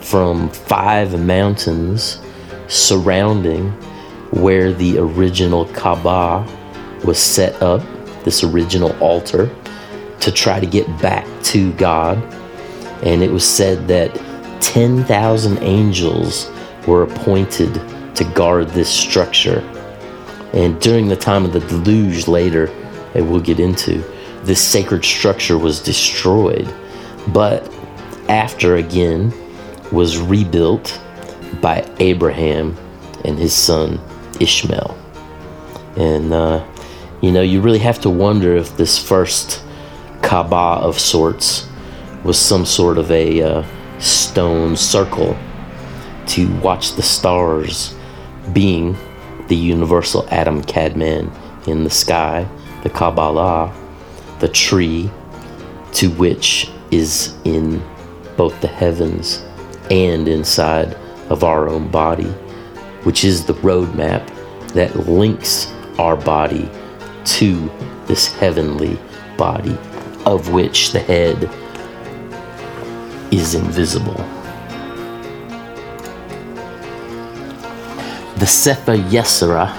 from 0.00 0.48
five 0.48 1.20
mountains 1.20 2.22
surrounding 2.68 3.70
where 4.30 4.72
the 4.72 4.96
original 4.96 5.66
Kaaba 5.66 6.46
was 7.04 7.18
set 7.18 7.60
up, 7.62 7.82
this 8.24 8.42
original 8.42 8.96
altar, 8.98 9.54
to 10.20 10.32
try 10.32 10.58
to 10.58 10.66
get 10.66 10.86
back 11.02 11.26
to 11.44 11.70
God. 11.74 12.16
And 13.04 13.22
it 13.22 13.30
was 13.30 13.46
said 13.46 13.86
that 13.88 14.14
10,000 14.62 15.58
angels 15.58 16.50
were 16.86 17.02
appointed 17.02 17.74
to 18.14 18.24
guard 18.34 18.68
this 18.68 18.88
structure. 18.88 19.60
And 20.54 20.80
during 20.80 21.08
the 21.08 21.16
time 21.16 21.44
of 21.44 21.52
the 21.52 21.60
deluge 21.60 22.26
later, 22.26 22.68
and 23.14 23.30
we'll 23.30 23.40
get 23.40 23.60
into, 23.60 24.02
this 24.42 24.60
sacred 24.60 25.04
structure 25.04 25.58
was 25.58 25.80
destroyed. 25.80 26.72
But 27.28 27.70
after 28.28 28.76
again 28.76 29.32
was 29.92 30.18
rebuilt 30.18 31.00
by 31.60 31.88
Abraham 31.98 32.76
and 33.24 33.38
his 33.38 33.52
son 33.52 34.00
Ishmael. 34.40 34.96
And, 35.96 36.32
uh, 36.32 36.64
you 37.20 37.32
know, 37.32 37.42
you 37.42 37.60
really 37.60 37.80
have 37.80 38.00
to 38.00 38.10
wonder 38.10 38.56
if 38.56 38.76
this 38.76 38.98
first 38.98 39.62
Kaaba 40.22 40.80
of 40.80 40.98
sorts 40.98 41.68
was 42.24 42.38
some 42.38 42.64
sort 42.64 42.98
of 42.98 43.10
a 43.10 43.42
uh, 43.42 43.64
stone 43.98 44.76
circle 44.76 45.36
to 46.26 46.54
watch 46.60 46.92
the 46.92 47.02
stars 47.02 47.94
being 48.52 48.96
the 49.48 49.56
universal 49.56 50.26
Adam 50.30 50.62
Kadmon 50.62 51.30
in 51.66 51.84
the 51.84 51.90
sky, 51.90 52.46
the 52.82 52.90
Kabbalah, 52.90 53.74
the 54.40 54.48
tree 54.48 55.10
to 55.92 56.10
which 56.10 56.70
is 56.90 57.34
in 57.44 57.82
both 58.36 58.58
the 58.60 58.68
heavens 58.68 59.44
and 59.90 60.28
inside 60.28 60.94
of 61.28 61.44
our 61.44 61.68
own 61.68 61.88
body, 61.90 62.30
which 63.04 63.24
is 63.24 63.44
the 63.44 63.54
roadmap 63.54 64.26
that 64.72 64.94
links 65.08 65.72
our 65.98 66.16
body 66.16 66.68
to 67.24 67.70
this 68.06 68.32
heavenly 68.32 68.98
body, 69.36 69.76
of 70.26 70.52
which 70.52 70.92
the 70.92 71.00
head 71.00 71.44
is 73.32 73.54
invisible. 73.54 74.16
The 78.38 78.46
Sefer 78.46 78.96
Yetzirah 78.96 79.76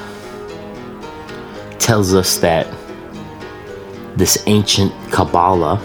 tells 1.79 2.13
us 2.13 2.37
that 2.37 2.67
this 4.21 4.43
ancient 4.45 4.93
Kabbalah 5.09 5.81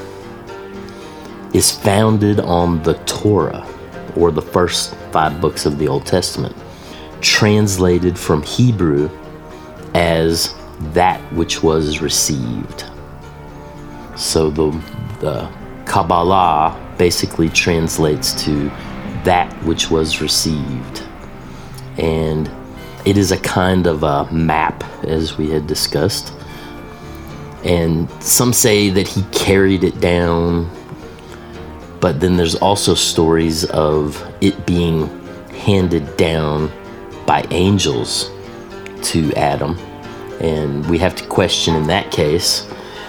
is 1.55 1.71
founded 1.71 2.39
on 2.39 2.83
the 2.83 2.93
Torah, 3.07 3.67
or 4.15 4.31
the 4.31 4.43
first 4.43 4.95
five 5.11 5.41
books 5.41 5.65
of 5.65 5.79
the 5.79 5.89
Old 5.89 6.05
Testament, 6.05 6.55
translated 7.23 8.19
from 8.19 8.43
Hebrew 8.43 9.09
as 9.95 10.55
that 10.93 11.19
which 11.33 11.63
was 11.63 12.03
received. 12.03 12.85
So 14.17 14.51
the, 14.51 14.71
the 15.21 15.51
Kabbalah 15.87 16.79
basically 16.99 17.49
translates 17.49 18.45
to 18.45 18.69
that 19.25 19.51
which 19.65 19.91
was 19.91 20.21
received. 20.21 21.03
And 21.97 22.51
it 23.07 23.17
is 23.17 23.33
a 23.33 23.39
kind 23.39 23.87
of 23.87 24.03
a 24.03 24.31
map, 24.31 24.85
as 25.05 25.39
we 25.39 25.49
had 25.49 25.67
discussed. 25.67 26.36
And 27.65 28.11
some 28.23 28.53
say 28.53 28.91
that 28.91 29.09
he 29.09 29.23
carried 29.33 29.83
it 29.85 30.01
down, 30.01 30.71
but 32.01 32.21
then 32.21 32.37
there's 32.37 32.55
also 32.55 32.95
stories 32.95 33.65
of 33.65 34.23
it 34.41 34.67
being 34.67 35.09
handed 35.51 36.17
down 36.17 36.71
by 37.27 37.45
angels 37.51 38.31
to 39.03 39.33
Adam. 39.35 39.77
And 40.41 40.89
we 40.89 40.99
have 40.99 41.17
to 41.17 41.27
question 41.27 41.75
in 41.75 41.87
that 41.89 42.11
case 42.11 42.65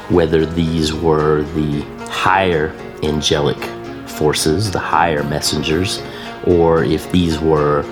whether 0.10 0.46
these 0.46 0.94
were 0.94 1.44
the 1.54 1.82
higher 2.10 2.70
angelic 3.04 3.62
forces, 4.10 4.72
the 4.72 4.80
higher 4.80 5.24
messengers, 5.24 6.02
or 6.46 6.84
if 6.84 7.12
these 7.12 7.40
were 7.40 7.84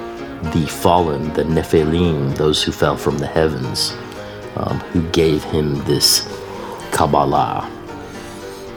the 0.53 0.65
fallen, 0.67 1.33
the 1.33 1.43
Nephilim, 1.43 2.35
those 2.35 2.63
who 2.63 2.71
fell 2.71 2.95
from 2.95 3.17
the 3.17 3.27
heavens, 3.27 3.95
um, 4.55 4.79
who 4.91 5.07
gave 5.09 5.43
him 5.43 5.83
this 5.83 6.27
Kabbalah, 6.95 7.69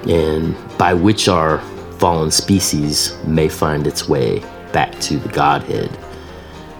and 0.08 0.56
by 0.76 0.92
which 0.92 1.28
our 1.28 1.60
fallen 1.98 2.32
species 2.32 3.16
may 3.24 3.48
find 3.48 3.86
its 3.86 4.08
way 4.08 4.40
back 4.72 4.98
to 5.02 5.18
the 5.18 5.28
Godhead. 5.28 5.96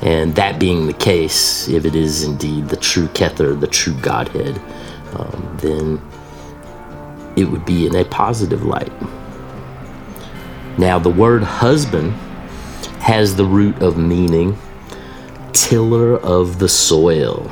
And 0.02 0.34
that 0.34 0.58
being 0.58 0.86
the 0.86 0.92
case, 0.92 1.68
if 1.68 1.84
it 1.84 1.94
is 1.94 2.24
indeed 2.24 2.68
the 2.68 2.76
true 2.76 3.06
Kether, 3.08 3.58
the 3.58 3.68
true 3.68 3.94
Godhead, 4.00 4.60
um, 5.14 5.56
then 5.60 6.02
it 7.36 7.44
would 7.44 7.64
be 7.64 7.86
in 7.86 7.94
a 7.94 8.04
positive 8.04 8.64
light. 8.64 8.92
Now, 10.76 10.98
the 10.98 11.10
word 11.10 11.44
husband 11.44 12.12
has 13.00 13.36
the 13.36 13.44
root 13.44 13.80
of 13.80 13.96
meaning 13.96 14.58
tiller 15.52 16.16
of 16.18 16.58
the 16.58 16.68
soil, 16.68 17.50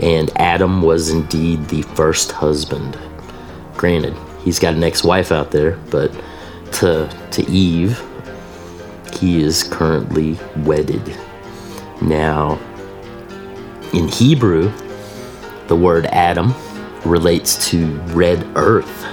and 0.00 0.30
Adam 0.36 0.82
was 0.82 1.10
indeed 1.10 1.64
the 1.68 1.82
first 1.82 2.32
husband. 2.32 2.98
Granted, 3.76 4.16
he's 4.42 4.58
got 4.58 4.74
an 4.74 4.84
ex 4.84 5.02
wife 5.04 5.32
out 5.32 5.50
there, 5.50 5.72
but 5.90 6.12
to, 6.72 7.08
to 7.32 7.50
Eve, 7.50 8.02
he 9.14 9.42
is 9.42 9.62
currently 9.64 10.38
wedded. 10.58 11.16
Now, 12.00 12.58
in 13.92 14.08
Hebrew, 14.08 14.72
the 15.66 15.76
word 15.76 16.06
Adam 16.06 16.54
relates 17.04 17.68
to 17.70 17.86
red 18.12 18.46
earth, 18.56 19.04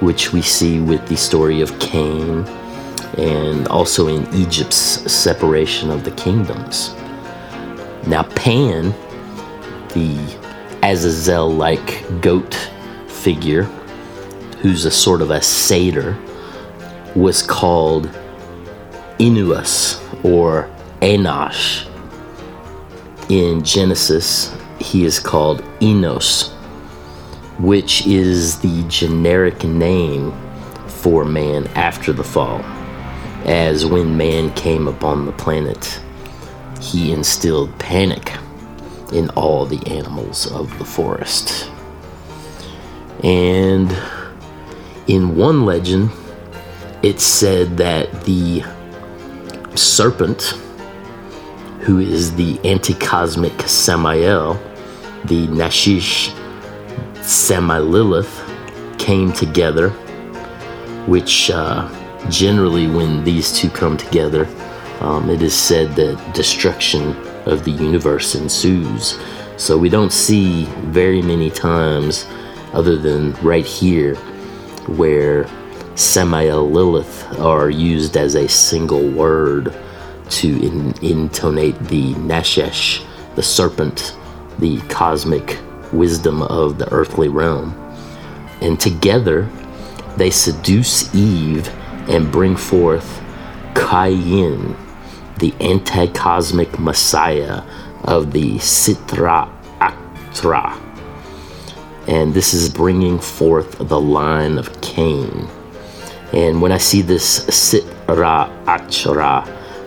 which 0.00 0.32
we 0.32 0.42
see 0.42 0.80
with 0.80 1.06
the 1.08 1.16
story 1.16 1.60
of 1.60 1.78
Cain 1.78 2.44
and 3.18 3.68
also 3.68 4.08
in 4.08 4.32
Egypt's 4.34 4.76
separation 5.12 5.90
of 5.90 6.04
the 6.04 6.10
kingdoms. 6.12 6.94
Now, 8.06 8.24
Pan, 8.34 8.94
the 9.92 10.16
Azazel 10.82 11.50
like 11.50 12.02
goat 12.20 12.54
figure, 13.06 13.64
who's 14.60 14.84
a 14.84 14.90
sort 14.90 15.22
of 15.22 15.30
a 15.30 15.40
satyr, 15.40 16.18
was 17.14 17.42
called 17.42 18.06
Inuus 19.18 20.00
or 20.24 20.70
Enosh. 21.00 21.88
In 23.28 23.62
Genesis, 23.62 24.54
he 24.80 25.04
is 25.04 25.18
called 25.18 25.62
Enos, 25.80 26.50
which 27.58 28.06
is 28.06 28.58
the 28.60 28.84
generic 28.88 29.62
name 29.64 30.32
for 30.86 31.24
man 31.24 31.66
after 31.68 32.12
the 32.12 32.24
fall. 32.24 32.60
As 33.44 33.86
when 33.86 34.16
man 34.16 34.52
came 34.54 34.88
upon 34.88 35.26
the 35.26 35.32
planet, 35.32 36.00
he 36.80 37.12
instilled 37.12 37.76
panic 37.78 38.32
in 39.12 39.28
all 39.30 39.66
the 39.66 39.86
animals 39.86 40.50
of 40.52 40.76
the 40.78 40.84
forest. 40.84 41.70
And 43.22 43.90
in 45.06 45.36
one 45.36 45.64
legend, 45.64 46.10
it 47.02 47.20
said 47.20 47.76
that 47.76 48.24
the 48.24 48.64
serpent, 49.74 50.42
who 51.80 51.98
is 51.98 52.34
the 52.34 52.60
anti-cosmic 52.64 53.60
Samael, 53.62 54.54
the 55.24 55.46
Nachash 55.48 56.32
Semi-Lilith, 57.22 58.40
came 58.98 59.32
together, 59.32 59.90
which 61.06 61.50
uh, 61.50 61.88
generally 62.28 62.86
when 62.86 63.24
these 63.24 63.52
two 63.52 63.68
come 63.70 63.96
together, 63.96 64.46
um, 65.00 65.28
it 65.28 65.42
is 65.42 65.54
said 65.54 65.94
that 65.96 66.34
destruction 66.34 67.14
of 67.46 67.64
the 67.64 67.70
universe 67.70 68.34
ensues. 68.34 69.18
So 69.56 69.76
we 69.78 69.88
don't 69.88 70.12
see 70.12 70.64
very 70.86 71.22
many 71.22 71.50
times, 71.50 72.26
other 72.72 72.96
than 72.96 73.32
right 73.34 73.66
here, 73.66 74.16
where 74.86 75.46
Samael 75.94 76.70
Lilith 76.70 77.38
are 77.38 77.70
used 77.70 78.16
as 78.16 78.34
a 78.34 78.48
single 78.48 79.08
word 79.08 79.74
to 80.30 80.48
in, 80.48 80.94
intonate 81.02 81.78
the 81.80 82.14
Nachash, 82.14 83.04
the 83.34 83.42
serpent, 83.42 84.16
the 84.58 84.80
cosmic 84.88 85.58
wisdom 85.92 86.42
of 86.42 86.78
the 86.78 86.90
earthly 86.92 87.28
realm. 87.28 87.74
And 88.62 88.80
together 88.80 89.48
they 90.16 90.30
seduce 90.30 91.14
Eve 91.14 91.68
and 92.08 92.32
bring 92.32 92.56
forth 92.56 93.22
Cain, 93.74 94.76
the 95.42 95.52
anti 95.60 96.06
cosmic 96.06 96.78
messiah 96.78 97.62
of 98.04 98.32
the 98.32 98.54
Sitra 98.58 99.50
Achra. 99.80 100.78
And 102.06 102.32
this 102.32 102.54
is 102.54 102.68
bringing 102.68 103.18
forth 103.18 103.76
the 103.78 104.00
line 104.00 104.56
of 104.56 104.80
Cain. 104.82 105.48
And 106.32 106.62
when 106.62 106.70
I 106.70 106.78
see 106.78 107.02
this 107.02 107.44
Sitra 107.46 108.48
Achra, 108.66 109.44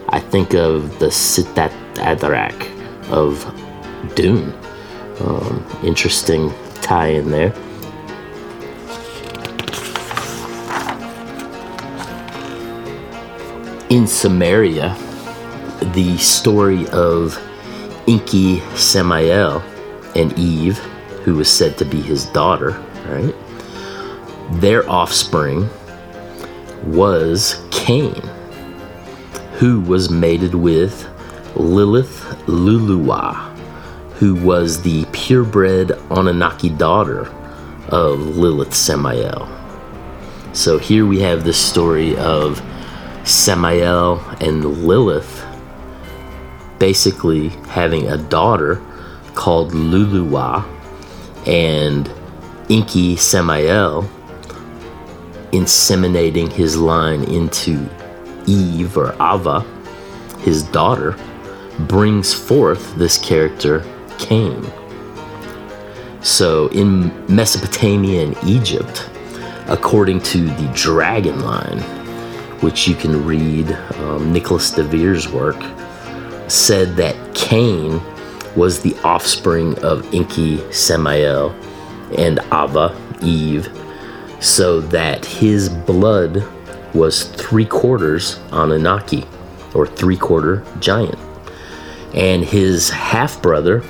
I 0.09 0.19
think 0.19 0.53
of 0.53 0.99
the 0.99 1.07
Sitat 1.07 1.71
Adrak 1.95 2.57
of 3.09 3.33
Dune. 4.13 4.53
Um, 5.21 5.65
interesting 5.83 6.53
tie 6.81 7.07
in 7.07 7.31
there. 7.31 7.53
in 13.89 14.03
Sumeria, 14.03 14.97
the 15.93 16.17
story 16.17 16.87
of 16.89 17.37
Enki 18.07 18.59
Samael 18.75 19.61
and 20.15 20.37
Eve, 20.37 20.77
who 21.23 21.35
was 21.35 21.49
said 21.49 21.77
to 21.77 21.85
be 21.85 22.01
his 22.01 22.25
daughter, 22.25 22.71
right? 23.07 23.33
Their 24.61 24.89
offspring 24.89 25.69
was 26.83 27.61
Cain, 27.71 28.21
who 29.57 29.81
was 29.81 30.09
mated 30.09 30.53
with 30.53 31.09
Lilith 31.55 32.21
Lulua, 32.47 33.51
who 34.15 34.35
was 34.35 34.81
the 34.81 35.05
purebred 35.11 35.91
Anunnaki 36.11 36.69
daughter 36.69 37.27
of 37.89 38.19
Lilith 38.37 38.73
Samael. 38.73 39.49
So 40.53 40.77
here 40.77 41.05
we 41.05 41.19
have 41.19 41.43
this 41.43 41.57
story 41.57 42.15
of 42.17 42.61
Samael 43.23 44.19
and 44.39 44.85
Lilith 44.85 45.43
basically 46.79 47.49
having 47.69 48.07
a 48.07 48.17
daughter 48.17 48.81
called 49.33 49.71
Lulua 49.71 50.65
and 51.45 52.11
Enki 52.69 53.15
Samael 53.15 54.09
inseminating 55.51 56.51
his 56.51 56.75
line 56.75 57.23
into 57.25 57.87
Eve 58.45 58.97
or 58.97 59.13
Ava, 59.21 59.61
his 60.39 60.63
daughter, 60.63 61.17
brings 61.79 62.33
forth 62.33 62.95
this 62.95 63.17
character 63.17 63.85
Cain. 64.17 64.65
So 66.21 66.67
in 66.69 67.11
Mesopotamia 67.33 68.25
and 68.25 68.37
Egypt, 68.43 69.09
according 69.67 70.21
to 70.21 70.45
the 70.45 70.71
dragon 70.73 71.41
line, 71.41 71.79
which 72.61 72.87
you 72.87 72.95
can 72.95 73.25
read 73.25 73.71
um, 73.99 74.31
Nicholas 74.33 74.71
de 74.71 74.83
Vere's 74.83 75.29
work, 75.29 75.61
said 76.47 76.95
that 76.95 77.35
Cain 77.35 78.01
was 78.55 78.81
the 78.81 78.95
offspring 79.03 79.77
of 79.83 80.13
Enki, 80.13 80.59
Samael, 80.71 81.51
and 82.17 82.39
Ava, 82.51 82.95
Eve, 83.21 83.69
so 84.39 84.79
that 84.79 85.25
his 85.25 85.69
blood 85.69 86.43
was 86.93 87.23
three 87.23 87.65
quarters 87.65 88.39
Anunnaki, 88.51 89.25
or 89.73 89.85
three 89.85 90.17
quarter 90.17 90.63
giant. 90.79 91.19
And 92.13 92.45
his 92.45 92.89
half 92.89 93.41
brother, 93.41 93.81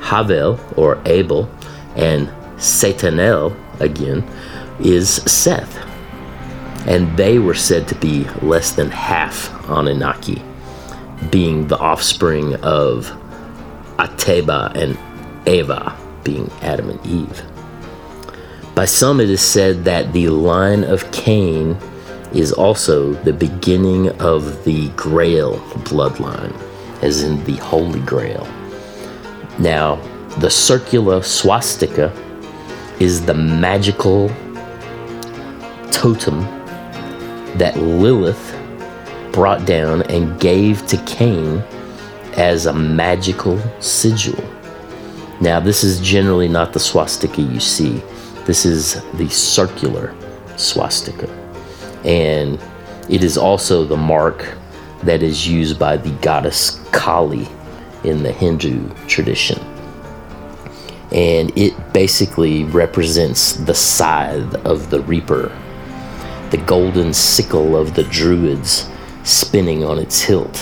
Havel, 0.00 0.60
or 0.76 1.02
Abel, 1.06 1.50
and 1.96 2.30
Satanel, 2.62 3.56
again, 3.80 4.24
is 4.80 5.08
Seth 5.08 5.82
and 6.86 7.16
they 7.16 7.38
were 7.38 7.54
said 7.54 7.86
to 7.88 7.94
be 7.96 8.24
less 8.42 8.72
than 8.72 8.90
half 8.90 9.50
Anunnaki, 9.68 10.42
being 11.30 11.68
the 11.68 11.78
offspring 11.78 12.56
of 12.56 13.06
Ateba 13.98 14.74
and 14.74 14.98
Eva, 15.46 15.96
being 16.24 16.50
Adam 16.62 16.90
and 16.90 17.06
Eve. 17.06 17.42
By 18.74 18.86
some, 18.86 19.20
it 19.20 19.28
is 19.28 19.42
said 19.42 19.84
that 19.84 20.12
the 20.12 20.28
line 20.28 20.84
of 20.84 21.10
Cain 21.12 21.76
is 22.32 22.52
also 22.52 23.12
the 23.12 23.32
beginning 23.32 24.08
of 24.20 24.64
the 24.64 24.88
Grail 24.90 25.58
bloodline, 25.84 26.56
as 27.02 27.22
in 27.22 27.44
the 27.44 27.56
Holy 27.56 28.00
Grail. 28.00 28.46
Now, 29.58 29.96
the 30.38 30.50
circular 30.50 31.22
swastika 31.22 32.10
is 32.98 33.26
the 33.26 33.34
magical 33.34 34.28
totem 35.90 36.40
that 37.58 37.76
Lilith 37.76 38.51
brought 39.32 39.66
down 39.66 40.02
and 40.02 40.38
gave 40.38 40.86
to 40.86 40.96
Cain 41.04 41.58
as 42.34 42.66
a 42.66 42.72
magical 42.72 43.58
sigil. 43.80 44.42
Now, 45.40 45.58
this 45.58 45.82
is 45.82 46.00
generally 46.00 46.48
not 46.48 46.72
the 46.72 46.80
swastika 46.80 47.42
you 47.42 47.60
see, 47.60 48.02
this 48.46 48.64
is 48.64 49.02
the 49.14 49.28
circular 49.28 50.14
swastika. 50.56 51.28
And 52.04 52.60
it 53.08 53.24
is 53.24 53.36
also 53.36 53.84
the 53.84 53.96
mark 53.96 54.56
that 55.02 55.22
is 55.22 55.48
used 55.48 55.78
by 55.78 55.96
the 55.96 56.10
goddess 56.20 56.80
Kali 56.92 57.48
in 58.04 58.22
the 58.22 58.32
Hindu 58.32 58.88
tradition. 59.06 59.60
And 61.12 61.56
it 61.58 61.92
basically 61.92 62.64
represents 62.64 63.54
the 63.54 63.74
scythe 63.74 64.54
of 64.64 64.90
the 64.90 65.00
reaper 65.02 65.52
the 66.52 66.58
golden 66.58 67.14
sickle 67.14 67.74
of 67.74 67.94
the 67.94 68.04
Druids 68.04 68.91
spinning 69.24 69.84
on 69.84 69.98
its 69.98 70.20
hilt, 70.20 70.56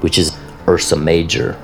which 0.00 0.18
is 0.18 0.36
Ursa 0.68 0.96
Major 0.96 1.58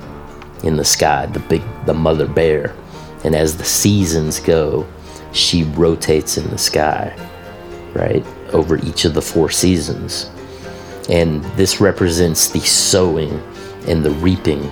in 0.63 0.75
the 0.75 0.85
sky, 0.85 1.25
the 1.27 1.39
big, 1.39 1.61
the 1.85 1.93
mother 1.93 2.27
bear. 2.27 2.75
And 3.23 3.35
as 3.35 3.57
the 3.57 3.65
seasons 3.65 4.39
go, 4.39 4.87
she 5.31 5.63
rotates 5.63 6.37
in 6.37 6.49
the 6.49 6.57
sky, 6.57 7.15
right, 7.93 8.25
over 8.51 8.77
each 8.77 9.05
of 9.05 9.13
the 9.13 9.21
four 9.21 9.49
seasons. 9.49 10.29
And 11.09 11.43
this 11.55 11.81
represents 11.81 12.49
the 12.49 12.59
sowing 12.59 13.39
and 13.87 14.03
the 14.03 14.11
reaping 14.11 14.63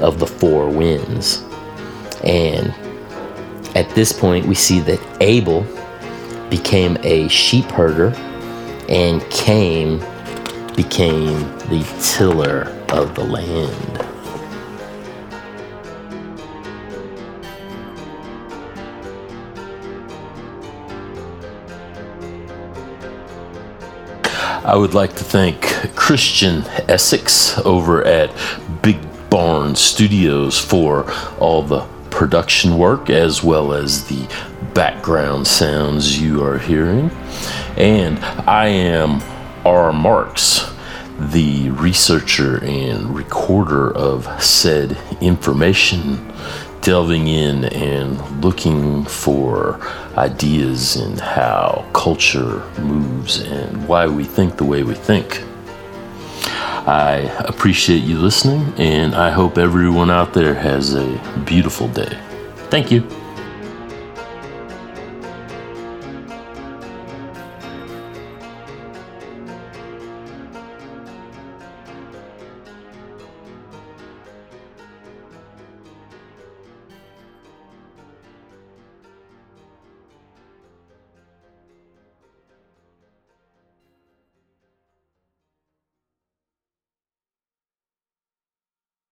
of 0.00 0.18
the 0.18 0.26
four 0.26 0.68
winds. 0.68 1.42
And 2.24 2.74
at 3.76 3.88
this 3.94 4.12
point, 4.12 4.46
we 4.46 4.54
see 4.54 4.80
that 4.80 5.00
Abel 5.20 5.66
became 6.50 6.96
a 7.02 7.28
sheep 7.28 7.66
herder, 7.66 8.14
and 8.88 9.22
Cain 9.30 10.00
became 10.76 11.40
the 11.70 11.84
tiller 12.00 12.64
of 12.90 13.14
the 13.14 13.24
land. 13.24 14.06
I 24.64 24.74
would 24.76 24.94
like 24.94 25.14
to 25.16 25.24
thank 25.24 25.62
Christian 25.94 26.64
Essex 26.88 27.56
over 27.60 28.04
at 28.04 28.30
Big 28.82 28.98
Barn 29.30 29.76
Studios 29.76 30.58
for 30.58 31.10
all 31.38 31.62
the 31.62 31.86
production 32.10 32.76
work 32.76 33.08
as 33.08 33.42
well 33.42 33.72
as 33.72 34.04
the 34.08 34.28
background 34.74 35.46
sounds 35.46 36.20
you 36.20 36.42
are 36.42 36.58
hearing. 36.58 37.10
And 37.76 38.18
I 38.48 38.66
am 38.66 39.20
R. 39.66 39.92
Marx, 39.92 40.72
the 41.18 41.70
researcher 41.70 42.64
and 42.64 43.16
recorder 43.16 43.92
of 43.96 44.40
said 44.40 44.96
information, 45.20 46.32
delving 46.82 47.26
in 47.26 47.64
and 47.64 48.44
looking 48.44 49.04
for 49.04 49.80
ideas 50.16 50.94
in 50.94 51.18
how 51.18 51.84
culture 51.92 52.64
moves 52.78 53.40
and 53.40 53.88
why 53.88 54.06
we 54.06 54.22
think 54.22 54.56
the 54.56 54.64
way 54.64 54.84
we 54.84 54.94
think. 54.94 55.42
I 56.86 57.28
appreciate 57.40 58.04
you 58.04 58.20
listening, 58.20 58.72
and 58.78 59.16
I 59.16 59.30
hope 59.30 59.58
everyone 59.58 60.12
out 60.12 60.32
there 60.32 60.54
has 60.54 60.94
a 60.94 61.42
beautiful 61.44 61.88
day. 61.88 62.16
Thank 62.70 62.92
you. 62.92 63.15